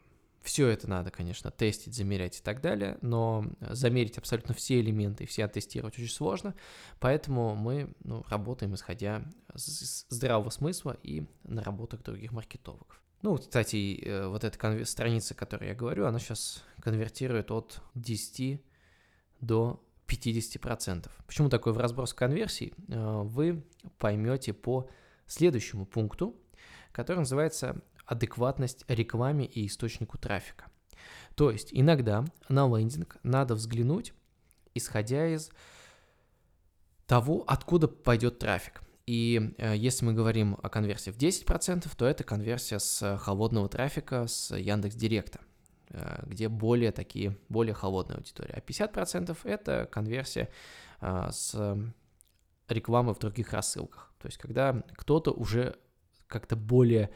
все 0.46 0.68
это 0.68 0.88
надо, 0.88 1.10
конечно, 1.10 1.50
тестить, 1.50 1.94
замерять 1.94 2.38
и 2.38 2.42
так 2.42 2.60
далее, 2.60 2.98
но 3.02 3.44
замерить 3.60 4.16
абсолютно 4.16 4.54
все 4.54 4.80
элементы 4.80 5.24
и 5.24 5.26
все 5.26 5.44
оттестировать 5.44 5.98
очень 5.98 6.08
сложно, 6.08 6.54
поэтому 7.00 7.56
мы 7.56 7.92
ну, 8.04 8.24
работаем 8.28 8.74
исходя 8.76 9.24
из 9.54 10.06
здравого 10.08 10.50
смысла 10.50 10.96
и 11.02 11.26
наработок 11.42 12.04
других 12.04 12.30
маркетологов. 12.30 13.02
Ну, 13.22 13.36
кстати, 13.38 14.00
э, 14.00 14.28
вот 14.28 14.44
эта 14.44 14.84
страница, 14.84 15.34
о 15.34 15.36
которой 15.36 15.70
я 15.70 15.74
говорю, 15.74 16.06
она 16.06 16.20
сейчас 16.20 16.62
конвертирует 16.80 17.50
от 17.50 17.80
10 17.94 18.62
до 19.40 19.82
50%. 20.06 21.10
Почему 21.26 21.48
такой 21.48 21.72
в 21.72 21.78
разброс 21.78 22.14
конверсий? 22.14 22.72
Э, 22.88 23.22
вы 23.24 23.64
поймете 23.98 24.52
по 24.52 24.88
следующему 25.26 25.86
пункту, 25.86 26.36
который 26.92 27.18
называется 27.18 27.82
адекватность 28.06 28.84
рекламе 28.88 29.44
и 29.46 29.66
источнику 29.66 30.16
трафика. 30.18 30.66
То 31.34 31.50
есть 31.50 31.68
иногда 31.72 32.24
на 32.48 32.66
лендинг 32.66 33.18
надо 33.22 33.54
взглянуть, 33.54 34.14
исходя 34.74 35.28
из 35.28 35.50
того, 37.06 37.44
откуда 37.46 37.88
пойдет 37.88 38.38
трафик. 38.38 38.80
И 39.06 39.54
э, 39.58 39.76
если 39.76 40.04
мы 40.04 40.14
говорим 40.14 40.58
о 40.62 40.68
конверсии 40.68 41.10
в 41.10 41.18
10%, 41.18 41.88
то 41.96 42.06
это 42.06 42.24
конверсия 42.24 42.80
с 42.80 43.18
холодного 43.18 43.68
трафика 43.68 44.26
с 44.26 44.56
Яндекс 44.56 44.96
Директа, 44.96 45.40
э, 45.90 46.24
где 46.26 46.48
более 46.48 46.90
такие, 46.90 47.36
более 47.48 47.74
холодная 47.74 48.16
аудитория. 48.16 48.54
А 48.54 48.60
50% 48.60 49.36
это 49.44 49.86
конверсия 49.92 50.48
э, 51.00 51.28
с 51.30 51.54
рекламы 52.68 53.14
в 53.14 53.18
других 53.20 53.52
рассылках. 53.52 54.12
То 54.18 54.26
есть 54.26 54.38
когда 54.38 54.82
кто-то 54.96 55.30
уже 55.30 55.76
как-то 56.26 56.56
более 56.56 57.04
э, 57.04 57.10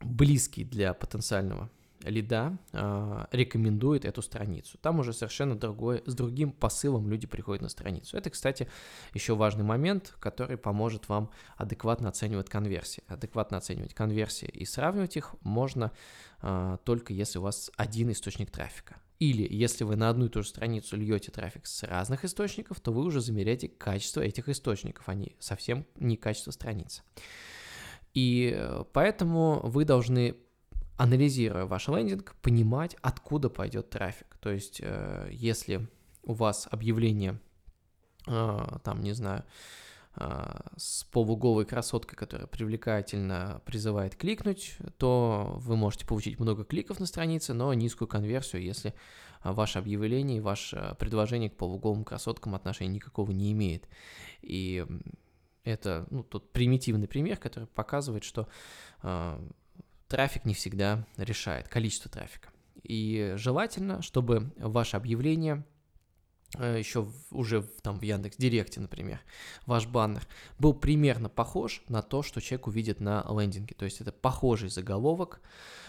близкий 0.00 0.64
для 0.64 0.92
потенциального 0.92 1.70
лида 2.04 2.58
э, 2.72 3.26
рекомендует 3.32 4.04
эту 4.04 4.22
страницу. 4.22 4.78
Там 4.78 5.00
уже 5.00 5.12
совершенно 5.12 5.56
другое, 5.56 6.02
с 6.06 6.14
другим 6.14 6.52
посылом 6.52 7.08
люди 7.08 7.26
приходят 7.26 7.62
на 7.62 7.68
страницу. 7.68 8.16
Это, 8.16 8.30
кстати, 8.30 8.68
еще 9.14 9.34
важный 9.34 9.64
момент, 9.64 10.14
который 10.20 10.56
поможет 10.56 11.08
вам 11.08 11.30
адекватно 11.56 12.08
оценивать 12.08 12.48
конверсии. 12.48 13.02
Адекватно 13.08 13.56
оценивать 13.56 13.94
конверсии 13.94 14.48
и 14.48 14.64
сравнивать 14.64 15.16
их 15.16 15.34
можно 15.42 15.92
э, 16.42 16.78
только 16.84 17.12
если 17.12 17.38
у 17.38 17.42
вас 17.42 17.70
один 17.76 18.12
источник 18.12 18.50
трафика. 18.50 18.96
Или 19.20 19.46
если 19.48 19.84
вы 19.84 19.96
на 19.96 20.10
одну 20.10 20.26
и 20.26 20.28
ту 20.28 20.42
же 20.42 20.48
страницу 20.48 20.96
льете 20.96 21.30
трафик 21.30 21.66
с 21.66 21.84
разных 21.84 22.24
источников, 22.24 22.80
то 22.80 22.92
вы 22.92 23.04
уже 23.04 23.20
замеряете 23.20 23.68
качество 23.68 24.20
этих 24.20 24.48
источников, 24.48 25.08
а 25.08 25.14
не 25.14 25.36
совсем 25.38 25.86
не 25.96 26.16
качество 26.16 26.50
страницы. 26.50 27.02
И 28.14 28.52
э, 28.56 28.84
поэтому 28.92 29.60
вы 29.64 29.84
должны, 29.84 30.36
анализируя 30.96 31.66
ваш 31.66 31.88
лендинг, 31.88 32.36
понимать, 32.40 32.96
откуда 33.02 33.50
пойдет 33.50 33.90
трафик. 33.90 34.36
То 34.40 34.50
есть, 34.50 34.80
э, 34.80 35.28
если 35.32 35.88
у 36.22 36.32
вас 36.32 36.68
объявление, 36.70 37.40
э, 38.26 38.78
там, 38.82 39.02
не 39.02 39.12
знаю, 39.12 39.44
с 40.76 41.02
полуголой 41.10 41.64
красоткой, 41.64 42.16
которая 42.16 42.46
привлекательно 42.46 43.60
призывает 43.64 44.14
кликнуть, 44.14 44.76
то 44.96 45.56
вы 45.56 45.74
можете 45.74 46.06
получить 46.06 46.38
много 46.38 46.62
кликов 46.62 47.00
на 47.00 47.06
странице, 47.06 47.52
но 47.52 47.74
низкую 47.74 48.06
конверсию, 48.06 48.62
если 48.62 48.94
ваше 49.42 49.80
объявление 49.80 50.38
и 50.38 50.40
ваше 50.40 50.94
предложение 51.00 51.50
к 51.50 51.56
полуголым 51.56 52.04
красоткам 52.04 52.54
отношения 52.54 52.94
никакого 52.94 53.32
не 53.32 53.50
имеет. 53.50 53.88
И 54.40 54.86
это 55.64 56.06
ну, 56.10 56.22
тот 56.22 56.52
примитивный 56.52 57.08
пример, 57.08 57.38
который 57.38 57.66
показывает, 57.66 58.24
что 58.24 58.48
э, 59.02 59.38
трафик 60.08 60.44
не 60.44 60.54
всегда 60.54 61.06
решает, 61.16 61.68
количество 61.68 62.10
трафика. 62.10 62.50
И 62.82 63.32
желательно, 63.36 64.02
чтобы 64.02 64.52
ваше 64.58 64.96
объявление 64.96 65.64
э, 66.58 66.78
еще 66.78 67.08
уже 67.30 67.62
в, 67.62 67.80
там 67.80 67.98
в 67.98 68.02
Яндекс 68.02 68.36
Директе, 68.36 68.80
например, 68.80 69.20
ваш 69.64 69.86
баннер 69.86 70.26
был 70.58 70.74
примерно 70.74 71.30
похож 71.30 71.82
на 71.88 72.02
то, 72.02 72.22
что 72.22 72.40
человек 72.42 72.66
увидит 72.66 73.00
на 73.00 73.24
лендинге. 73.28 73.74
То 73.74 73.86
есть 73.86 74.02
это 74.02 74.12
похожий 74.12 74.68
заголовок, 74.68 75.40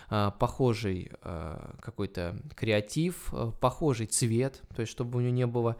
э, 0.09 0.31
похожий 0.39 1.11
э, 1.21 1.75
какой-то 1.81 2.39
креатив, 2.55 3.33
похожий 3.59 4.07
цвет, 4.07 4.61
то 4.73 4.79
есть 4.79 4.91
чтобы 4.91 5.17
у 5.17 5.21
него 5.21 5.33
не 5.33 5.47
было 5.47 5.75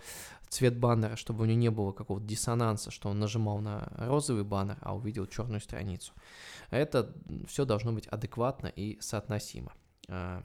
цвет 0.56 0.78
баннера, 0.78 1.18
чтобы 1.18 1.44
у 1.44 1.46
него 1.46 1.60
не 1.60 1.70
было 1.70 1.92
какого-то 1.92 2.26
диссонанса, 2.26 2.90
что 2.90 3.10
он 3.10 3.20
нажимал 3.20 3.60
на 3.60 3.92
розовый 3.98 4.46
баннер, 4.46 4.78
а 4.82 4.96
увидел 4.96 5.26
черную 5.26 5.60
страницу. 5.60 6.14
Это 6.70 7.14
все 7.46 7.66
должно 7.66 7.92
быть 7.92 8.08
адекватно 8.08 8.68
и 8.68 8.98
соотносимо. 9.02 9.74
А, 10.08 10.42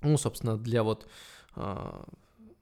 ну, 0.00 0.16
собственно, 0.16 0.56
для 0.56 0.84
вот 0.84 1.08
а, 1.56 2.06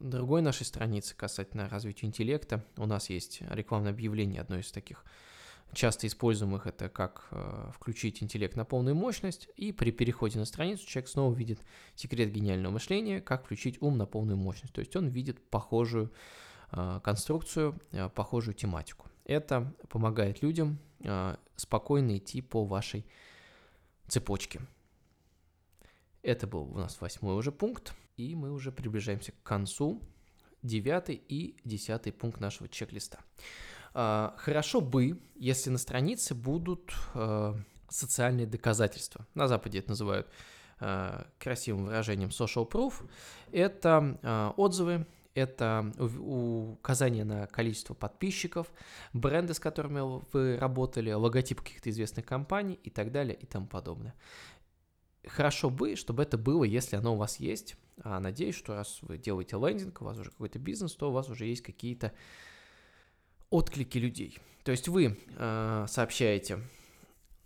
другой 0.01 0.41
нашей 0.41 0.65
страницы 0.65 1.15
касательно 1.15 1.69
развития 1.69 2.07
интеллекта 2.07 2.65
у 2.79 2.87
нас 2.87 3.11
есть 3.11 3.43
рекламное 3.51 3.93
объявление, 3.93 4.41
одно 4.41 4.59
из 4.59 4.73
таких 4.73 5.05
часто 5.73 6.07
используемых 6.07 6.67
это 6.67 6.89
как 6.89 7.27
э, 7.31 7.71
включить 7.75 8.23
интеллект 8.23 8.57
на 8.57 8.65
полную 8.65 8.95
мощность, 8.95 9.49
и 9.57 9.73
при 9.73 9.91
переходе 9.91 10.39
на 10.39 10.45
страницу 10.45 10.87
человек 10.87 11.09
снова 11.09 11.35
видит 11.35 11.61
секрет 11.95 12.31
гениального 12.31 12.73
мышления, 12.73 13.21
как 13.21 13.45
включить 13.45 13.81
ум 13.81 13.99
на 13.99 14.07
полную 14.07 14.37
мощность. 14.37 14.73
То 14.73 14.81
есть 14.81 14.95
он 14.97 15.09
видит 15.09 15.43
похожую 15.51 16.13
э, 16.73 17.01
конструкцию, 17.03 17.81
э, 17.93 18.09
похожую 18.11 18.55
тематику. 18.55 19.09
Это 19.25 19.75
помогает 19.89 20.43
людям 20.43 20.79
э, 21.01 21.37
спокойно 21.57 22.19
идти 22.19 22.43
по 22.43 22.65
вашей 22.65 23.07
цепочке. 24.09 24.61
Это 26.23 26.47
был 26.47 26.63
у 26.63 26.79
нас 26.79 27.01
восьмой 27.01 27.35
уже 27.35 27.51
пункт, 27.51 27.95
и 28.17 28.35
мы 28.35 28.53
уже 28.53 28.73
приближаемся 28.73 29.33
к 29.33 29.43
концу. 29.43 30.01
Девятый 30.63 31.17
и 31.17 31.57
десятый 31.65 32.13
пункт 32.13 32.39
нашего 32.41 32.69
чек-листа. 32.69 33.19
А, 33.95 34.35
хорошо 34.39 34.81
бы, 34.81 35.21
если 35.35 35.71
на 35.71 35.79
странице 35.79 36.35
будут 36.35 36.93
а, 37.15 37.57
социальные 37.89 38.47
доказательства. 38.47 39.27
На 39.35 39.49
Западе 39.49 39.81
это 39.81 39.91
называют 39.91 40.29
а, 40.81 41.27
красивым 41.39 41.87
выражением 41.87 42.31
social 42.31 42.69
proof. 42.69 42.95
Это 43.53 44.53
отзывы, 44.57 45.07
это 45.35 45.93
указание 45.99 47.25
на 47.25 47.47
количество 47.47 47.95
подписчиков, 47.95 48.73
бренды, 49.13 49.55
с 49.55 49.61
которыми 49.61 50.23
вы 50.33 50.57
работали, 50.57 51.13
логотип 51.13 51.61
каких-то 51.61 51.91
известных 51.91 52.25
компаний 52.25 52.79
и 52.83 52.91
так 52.91 53.13
далее 53.13 53.35
и 53.35 53.47
тому 53.47 53.67
подобное. 53.67 54.15
Хорошо 55.27 55.71
бы, 55.71 55.97
чтобы 55.97 56.23
это 56.23 56.37
было, 56.37 56.65
если 56.65 56.97
оно 56.97 57.15
у 57.15 57.17
вас 57.17 57.39
есть. 57.39 57.77
А 58.03 58.19
надеюсь, 58.19 58.57
что 58.57 58.75
раз 58.75 58.99
вы 59.03 59.19
делаете 59.19 59.57
лендинг, 59.57 60.01
у 60.01 60.05
вас 60.05 60.19
уже 60.19 60.31
какой-то 60.31 60.59
бизнес, 60.59 60.95
то 60.95 61.11
у 61.11 61.13
вас 61.13 61.29
уже 61.29 61.47
есть 61.47 61.63
какие-то 61.63 62.13
отклики 63.53 63.99
людей. 63.99 64.39
То 64.65 64.73
есть 64.73 64.89
вы 64.89 65.19
э, 65.37 65.87
сообщаете, 65.89 66.59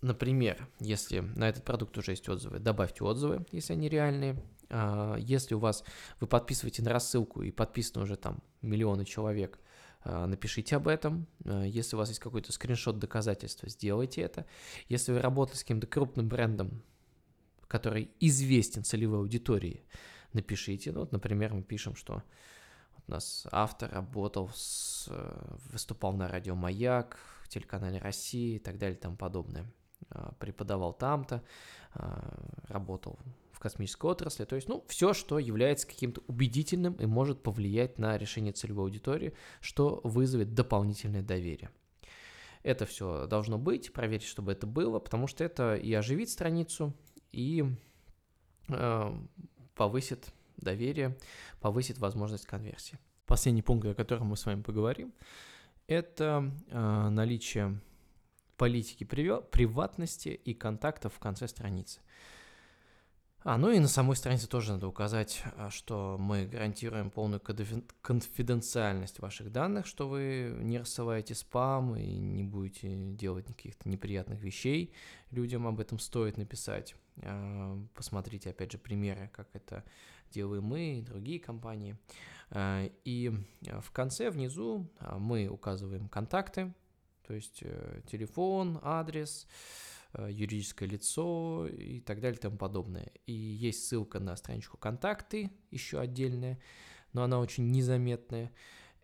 например, 0.01 0.67
если 0.79 1.19
на 1.19 1.49
этот 1.49 1.63
продукт 1.63 1.97
уже 1.97 2.11
есть 2.11 2.27
отзывы, 2.29 2.59
добавьте 2.59 3.03
отзывы, 3.03 3.45
если 3.51 3.73
они 3.73 3.89
реальные. 3.89 4.41
Э, 4.69 5.15
если 5.19 5.55
у 5.55 5.59
вас 5.59 5.83
вы 6.19 6.27
подписываете 6.27 6.81
на 6.81 6.91
рассылку 6.91 7.41
и 7.43 7.51
подписано 7.51 8.03
уже 8.03 8.15
там 8.15 8.41
миллионы 8.61 9.03
человек, 9.03 9.59
э, 10.05 10.25
напишите 10.25 10.77
об 10.77 10.87
этом. 10.87 11.27
Э, 11.43 11.65
если 11.67 11.95
у 11.95 11.99
вас 11.99 12.09
есть 12.09 12.21
какой-то 12.21 12.51
скриншот 12.51 12.99
доказательства, 12.99 13.67
сделайте 13.67 14.21
это. 14.21 14.45
Если 14.87 15.11
вы 15.11 15.21
работали 15.21 15.57
с 15.57 15.63
каким-то 15.63 15.87
крупным 15.87 16.29
брендом, 16.29 16.83
который 17.67 18.11
известен 18.21 18.83
целевой 18.83 19.19
аудитории, 19.19 19.83
напишите. 20.33 20.91
Ну, 20.91 21.01
вот, 21.01 21.11
например, 21.11 21.53
мы 21.53 21.63
пишем, 21.63 21.95
что 21.95 22.23
у 23.07 23.11
нас 23.11 23.47
автор 23.51 23.91
работал, 23.91 24.49
с, 24.53 25.09
выступал 25.71 26.13
на 26.13 26.27
радио 26.27 26.55
«Маяк», 26.55 27.17
телеканале 27.47 27.99
«Россия» 27.99 28.57
и 28.57 28.59
так 28.59 28.77
далее 28.77 28.97
и 28.97 29.01
тому 29.01 29.15
подобное. 29.15 29.65
А, 30.09 30.33
преподавал 30.33 30.93
там-то, 30.93 31.43
а, 31.93 32.63
работал 32.67 33.17
в 33.51 33.59
космической 33.59 34.05
отрасли. 34.05 34.45
То 34.45 34.55
есть, 34.55 34.67
ну, 34.67 34.85
все, 34.87 35.13
что 35.13 35.39
является 35.39 35.87
каким-то 35.87 36.21
убедительным 36.27 36.93
и 36.93 37.05
может 37.05 37.41
повлиять 37.41 37.97
на 37.97 38.17
решение 38.17 38.53
целевой 38.53 38.85
аудитории, 38.85 39.33
что 39.61 40.01
вызовет 40.03 40.53
дополнительное 40.53 41.23
доверие. 41.23 41.71
Это 42.63 42.85
все 42.85 43.27
должно 43.27 43.57
быть, 43.57 43.93
проверьте, 43.93 44.27
чтобы 44.27 44.51
это 44.51 44.67
было, 44.67 44.99
потому 44.99 45.27
что 45.27 45.43
это 45.43 45.75
и 45.75 45.93
оживит 45.93 46.29
страницу, 46.29 46.93
и 47.31 47.65
э, 48.67 49.19
повысит 49.75 50.33
доверие, 50.57 51.17
повысит 51.59 51.97
возможность 51.97 52.45
конверсии. 52.45 52.99
Последний 53.25 53.61
пункт, 53.61 53.87
о 53.87 53.93
котором 53.93 54.27
мы 54.27 54.37
с 54.37 54.45
вами 54.45 54.61
поговорим, 54.61 55.13
это 55.87 56.51
э, 56.69 57.09
наличие 57.09 57.79
политики 58.57 59.03
приватности 59.03 60.29
и 60.29 60.53
контактов 60.53 61.13
в 61.13 61.19
конце 61.19 61.47
страницы. 61.47 62.01
А, 63.43 63.57
ну 63.57 63.71
и 63.71 63.79
на 63.79 63.87
самой 63.87 64.17
странице 64.17 64.47
тоже 64.47 64.73
надо 64.73 64.89
указать, 64.89 65.41
а, 65.55 65.69
что 65.69 66.17
мы 66.19 66.45
гарантируем 66.45 67.09
полную 67.09 67.39
конфиденциальность 68.01 69.19
ваших 69.19 69.53
данных, 69.53 69.85
что 69.85 70.09
вы 70.09 70.53
не 70.59 70.79
рассылаете 70.79 71.33
спам 71.33 71.95
и 71.95 72.17
не 72.17 72.43
будете 72.43 72.93
делать 72.93 73.45
каких-то 73.45 73.87
неприятных 73.87 74.41
вещей. 74.41 74.93
Людям 75.31 75.65
об 75.65 75.79
этом 75.79 75.97
стоит 75.97 76.35
написать. 76.35 76.95
А, 77.21 77.79
посмотрите, 77.93 78.49
опять 78.49 78.73
же, 78.73 78.79
примеры, 78.79 79.29
как 79.31 79.47
это 79.53 79.85
делаем 80.31 80.63
мы 80.63 80.99
и 80.99 81.01
другие 81.01 81.39
компании. 81.39 81.97
А, 82.49 82.89
и 83.03 83.31
в 83.61 83.91
конце, 83.91 84.29
внизу, 84.29 84.89
мы 85.17 85.47
указываем 85.47 86.07
контакты, 86.07 86.73
то 87.25 87.33
есть 87.33 87.59
э, 87.61 88.01
телефон, 88.07 88.79
адрес, 88.81 89.47
Э, 90.13 90.29
юридическое 90.31 90.87
лицо 90.87 91.67
и 91.67 91.99
так 91.99 92.21
далее 92.21 92.37
и 92.37 92.41
тому 92.41 92.57
подобное. 92.57 93.11
И 93.25 93.33
есть 93.33 93.87
ссылка 93.87 94.19
на 94.19 94.35
страничку 94.35 94.77
контакты, 94.77 95.51
еще 95.69 95.99
отдельная, 95.99 96.59
но 97.13 97.23
она 97.23 97.39
очень 97.39 97.69
незаметная, 97.71 98.51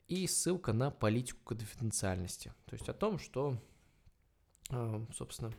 и 0.08 0.26
ссылка 0.28 0.74
на 0.74 0.92
политику 0.92 1.44
конфиденциальности, 1.44 2.54
то 2.66 2.74
есть 2.74 2.88
о 2.90 2.94
том, 2.94 3.20
что, 3.20 3.62
э, 4.70 5.06
собственно, 5.14 5.52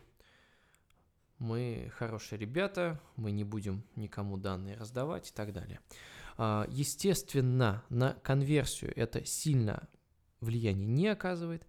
мы 1.39 1.91
хорошие 1.95 2.39
ребята, 2.39 2.99
мы 3.15 3.31
не 3.31 3.43
будем 3.43 3.83
никому 3.95 4.37
данные 4.37 4.77
раздавать 4.77 5.29
и 5.29 5.33
так 5.33 5.53
далее. 5.53 5.79
А, 6.37 6.67
естественно, 6.69 7.83
на 7.89 8.13
конверсию 8.13 8.93
это 8.95 9.25
сильно 9.25 9.87
влияние 10.41 10.87
не 10.87 11.07
оказывает, 11.07 11.65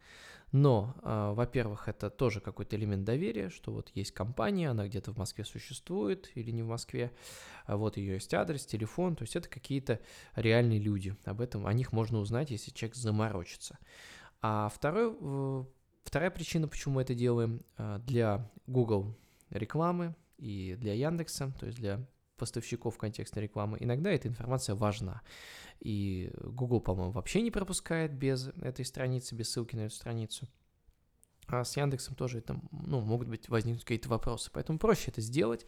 но, 0.52 0.94
э, 1.02 1.32
во-первых, 1.34 1.88
это 1.88 2.08
тоже 2.08 2.40
какой-то 2.40 2.76
элемент 2.76 3.04
доверия, 3.04 3.50
что 3.50 3.72
вот 3.72 3.90
есть 3.94 4.12
компания, 4.12 4.70
она 4.70 4.86
где-то 4.86 5.12
в 5.12 5.18
Москве 5.18 5.44
существует 5.44 6.30
или 6.34 6.50
не 6.50 6.62
в 6.62 6.68
Москве, 6.68 7.12
а 7.64 7.76
вот 7.76 7.96
ее 7.96 8.14
есть 8.14 8.32
адрес, 8.32 8.64
телефон, 8.64 9.16
то 9.16 9.22
есть 9.22 9.34
это 9.34 9.48
какие-то 9.48 10.00
реальные 10.34 10.78
люди. 10.78 11.16
Об 11.24 11.40
этом, 11.40 11.66
о 11.66 11.72
них 11.72 11.92
можно 11.92 12.18
узнать, 12.18 12.50
если 12.50 12.70
человек 12.70 12.96
заморочится. 12.96 13.78
А 14.40 14.68
второй, 14.68 15.66
вторая 16.04 16.30
причина, 16.30 16.68
почему 16.68 16.94
мы 16.96 17.02
это 17.02 17.14
делаем, 17.14 17.62
для 18.06 18.48
Google 18.66 19.16
рекламы 19.58 20.14
и 20.38 20.76
для 20.78 20.94
Яндекса, 20.94 21.52
то 21.58 21.66
есть 21.66 21.78
для 21.78 22.06
поставщиков 22.36 22.98
контекстной 22.98 23.44
рекламы, 23.44 23.78
иногда 23.80 24.10
эта 24.10 24.28
информация 24.28 24.74
важна. 24.74 25.22
И 25.80 26.30
Google, 26.42 26.80
по-моему, 26.80 27.12
вообще 27.12 27.42
не 27.42 27.50
пропускает 27.50 28.12
без 28.12 28.48
этой 28.60 28.84
страницы, 28.84 29.34
без 29.34 29.50
ссылки 29.50 29.76
на 29.76 29.86
эту 29.86 29.94
страницу. 29.94 30.48
А 31.48 31.64
с 31.64 31.76
Яндексом 31.76 32.16
тоже 32.16 32.38
это, 32.38 32.60
ну, 32.72 33.00
могут 33.00 33.28
быть 33.28 33.48
возникнуть 33.48 33.84
какие-то 33.84 34.08
вопросы. 34.08 34.50
Поэтому 34.52 34.78
проще 34.78 35.10
это 35.10 35.20
сделать. 35.20 35.64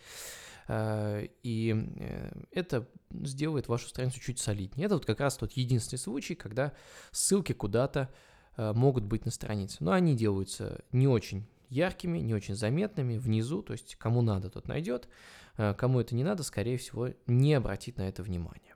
Э, 0.67 1.29
и 1.43 1.75
э, 1.97 2.31
это 2.51 2.89
сделает 3.11 3.69
вашу 3.69 3.89
страницу 3.89 4.19
чуть 4.21 4.41
солиднее. 4.41 4.87
Это 4.87 4.97
вот 4.97 5.07
как 5.07 5.21
раз 5.21 5.37
тот 5.37 5.53
единственный 5.53 5.99
случай, 5.99 6.35
когда 6.35 6.73
ссылки 7.13 7.53
куда-то 7.53 8.13
э, 8.57 8.73
могут 8.73 9.05
быть 9.05 9.25
на 9.25 9.31
странице. 9.31 9.77
Но 9.81 9.93
они 9.93 10.17
делаются 10.17 10.85
не 10.91 11.07
очень 11.07 11.47
яркими, 11.69 12.19
не 12.19 12.35
очень 12.35 12.55
заметными 12.55 13.17
внизу, 13.17 13.63
то 13.63 13.73
есть 13.73 13.97
кому 13.97 14.23
надо, 14.23 14.51
тот 14.51 14.69
найдет, 14.69 15.09
кому 15.57 16.01
это 16.01 16.15
не 16.15 16.25
надо, 16.25 16.43
скорее 16.43 16.79
всего, 16.79 17.09
не 17.27 17.55
обратит 17.55 17.99
на 17.99 18.09
это 18.09 18.23
внимание. 18.23 18.75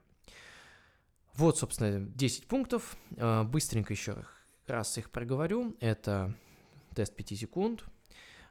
Вот, 1.35 1.57
собственно, 1.57 2.05
10 2.05 2.47
пунктов. 2.47 2.95
Быстренько 3.45 3.93
еще 3.93 4.23
раз 4.67 4.97
их 4.97 5.09
проговорю. 5.09 5.75
Это 5.79 6.35
тест 6.93 7.15
5 7.15 7.37
секунд. 7.37 7.85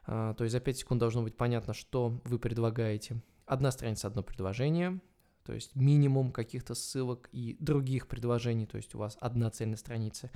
А, 0.05 0.33
то 0.33 0.43
есть 0.43 0.51
за 0.51 0.59
5 0.59 0.77
секунд 0.77 0.99
должно 0.99 1.23
быть 1.23 1.35
понятно, 1.37 1.73
что 1.73 2.19
вы 2.25 2.39
предлагаете. 2.39 3.21
Одна 3.45 3.71
страница, 3.71 4.07
одно 4.07 4.23
предложение, 4.23 5.01
то 5.45 5.53
есть 5.53 5.75
минимум 5.75 6.31
каких-то 6.31 6.75
ссылок 6.75 7.29
и 7.31 7.57
других 7.59 8.07
предложений, 8.07 8.67
то 8.67 8.77
есть 8.77 8.95
у 8.95 8.97
вас 8.97 9.17
одна 9.19 9.49
цельная 9.49 9.77
страница. 9.77 10.31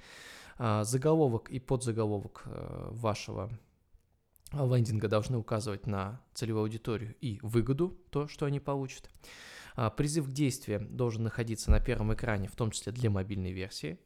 А, 0.57 0.83
заголовок 0.83 1.49
и 1.49 1.59
подзаголовок 1.59 2.43
э, 2.45 2.87
вашего 2.91 3.49
лендинга 4.53 5.07
должны 5.07 5.37
указывать 5.37 5.87
на 5.87 6.21
целевую 6.33 6.63
аудиторию 6.63 7.15
и 7.21 7.39
выгоду, 7.41 7.97
то, 8.09 8.27
что 8.27 8.45
они 8.45 8.59
получат. 8.59 9.09
А, 9.75 9.89
призыв 9.89 10.27
к 10.27 10.31
действию 10.31 10.87
должен 10.89 11.23
находиться 11.23 11.69
на 11.71 11.79
первом 11.79 12.13
экране, 12.13 12.47
в 12.47 12.55
том 12.55 12.71
числе 12.71 12.91
для 12.91 13.09
мобильной 13.09 13.51
версии. 13.51 13.99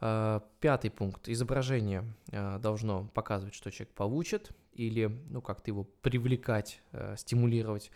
Э, 0.00 0.40
пятый 0.60 0.90
пункт. 0.90 1.28
Изображение 1.28 2.04
э, 2.30 2.58
должно 2.60 3.08
показывать, 3.08 3.54
что 3.54 3.70
человек 3.70 3.94
получит, 3.94 4.52
или, 4.74 5.06
ну, 5.30 5.42
как-то 5.42 5.70
его 5.70 5.82
привлекать, 5.82 6.80
стимулировать 7.16 7.90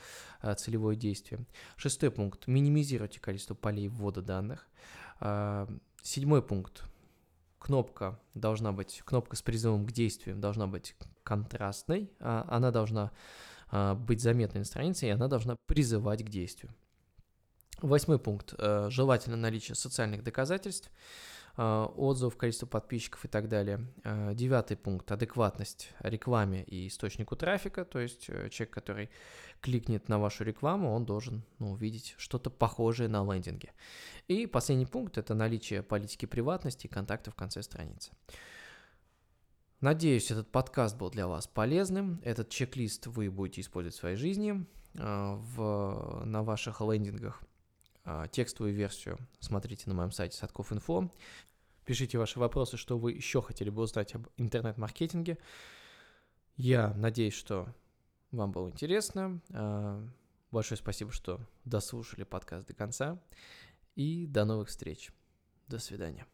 целевое 0.57 0.97
действие. 0.97 1.45
Шестой 1.77 2.11
пункт. 2.11 2.49
Минимизируйте 2.49 3.21
количество 3.21 3.55
полей 3.55 3.87
ввода 3.87 4.21
данных. 4.21 4.66
Седьмой 6.03 6.42
пункт. 6.42 6.83
Кнопка 7.62 8.18
должна 8.35 8.72
быть, 8.72 9.03
кнопка 9.05 9.37
с 9.37 9.42
призывом 9.42 9.87
к 9.87 9.92
действию 9.92 10.35
должна 10.37 10.66
быть 10.66 10.96
контрастной, 11.22 12.11
а 12.18 12.44
она 12.51 12.72
должна 12.72 13.12
быть 13.70 14.20
заметной 14.20 14.62
на 14.62 14.64
странице, 14.64 15.07
и 15.07 15.11
она 15.11 15.29
должна 15.29 15.55
призывать 15.66 16.25
к 16.25 16.29
действию. 16.29 16.75
Восьмой 17.81 18.18
пункт. 18.18 18.55
Желательно 18.88 19.37
наличие 19.37 19.77
социальных 19.77 20.25
доказательств. 20.25 20.90
А, 21.54 21.86
отзывов, 21.96 22.36
количество 22.36 22.66
подписчиков 22.66 23.24
и 23.26 23.28
так 23.28 23.48
далее. 23.48 23.86
А, 24.04 24.32
девятый 24.32 24.76
пункт– 24.76 25.10
адекватность 25.12 25.90
рекламе 26.00 26.64
и 26.64 26.88
источнику 26.88 27.36
трафика, 27.36 27.84
то 27.84 27.98
есть 27.98 28.26
э, 28.28 28.48
человек, 28.48 28.72
который 28.72 29.10
кликнет 29.60 30.08
на 30.08 30.18
вашу 30.18 30.44
рекламу, 30.44 30.94
он 30.94 31.04
должен 31.04 31.42
ну, 31.58 31.72
увидеть 31.72 32.14
что-то 32.16 32.48
похожее 32.48 33.08
на 33.08 33.22
лендинге. 33.22 33.72
И 34.28 34.46
последний 34.46 34.86
пункт– 34.86 35.18
это 35.18 35.34
наличие 35.34 35.82
политики 35.82 36.24
приватности 36.24 36.86
и 36.86 36.90
контакта 36.90 37.30
в 37.30 37.34
конце 37.34 37.62
страницы. 37.62 38.12
Надеюсь, 39.82 40.30
этот 40.30 40.50
подкаст 40.50 40.96
был 40.96 41.10
для 41.10 41.26
вас 41.26 41.48
полезным. 41.48 42.22
Этот 42.24 42.48
чек-лист 42.48 43.08
вы 43.08 43.30
будете 43.30 43.60
использовать 43.60 43.94
в 43.94 43.98
своей 43.98 44.16
жизни, 44.16 44.64
в, 44.94 46.22
на 46.24 46.42
ваших 46.44 46.80
лендингах. 46.80 47.42
А, 48.04 48.26
текстовую 48.28 48.74
версию 48.74 49.18
смотрите 49.38 49.84
на 49.86 49.94
моем 49.94 50.10
сайте 50.10 50.36
Садков.инфо. 50.36 51.10
Пишите 51.84 52.18
ваши 52.18 52.38
вопросы, 52.38 52.76
что 52.76 52.98
вы 52.98 53.12
еще 53.12 53.42
хотели 53.42 53.70
бы 53.70 53.82
узнать 53.82 54.14
об 54.14 54.28
интернет-маркетинге. 54.36 55.38
Я 56.56 56.94
надеюсь, 56.94 57.34
что 57.34 57.68
вам 58.30 58.52
было 58.52 58.68
интересно. 58.68 59.40
А, 59.52 60.06
большое 60.50 60.78
спасибо, 60.78 61.12
что 61.12 61.40
дослушали 61.64 62.24
подкаст 62.24 62.66
до 62.66 62.74
конца. 62.74 63.20
И 63.94 64.26
до 64.26 64.44
новых 64.44 64.68
встреч. 64.68 65.12
До 65.68 65.78
свидания. 65.78 66.26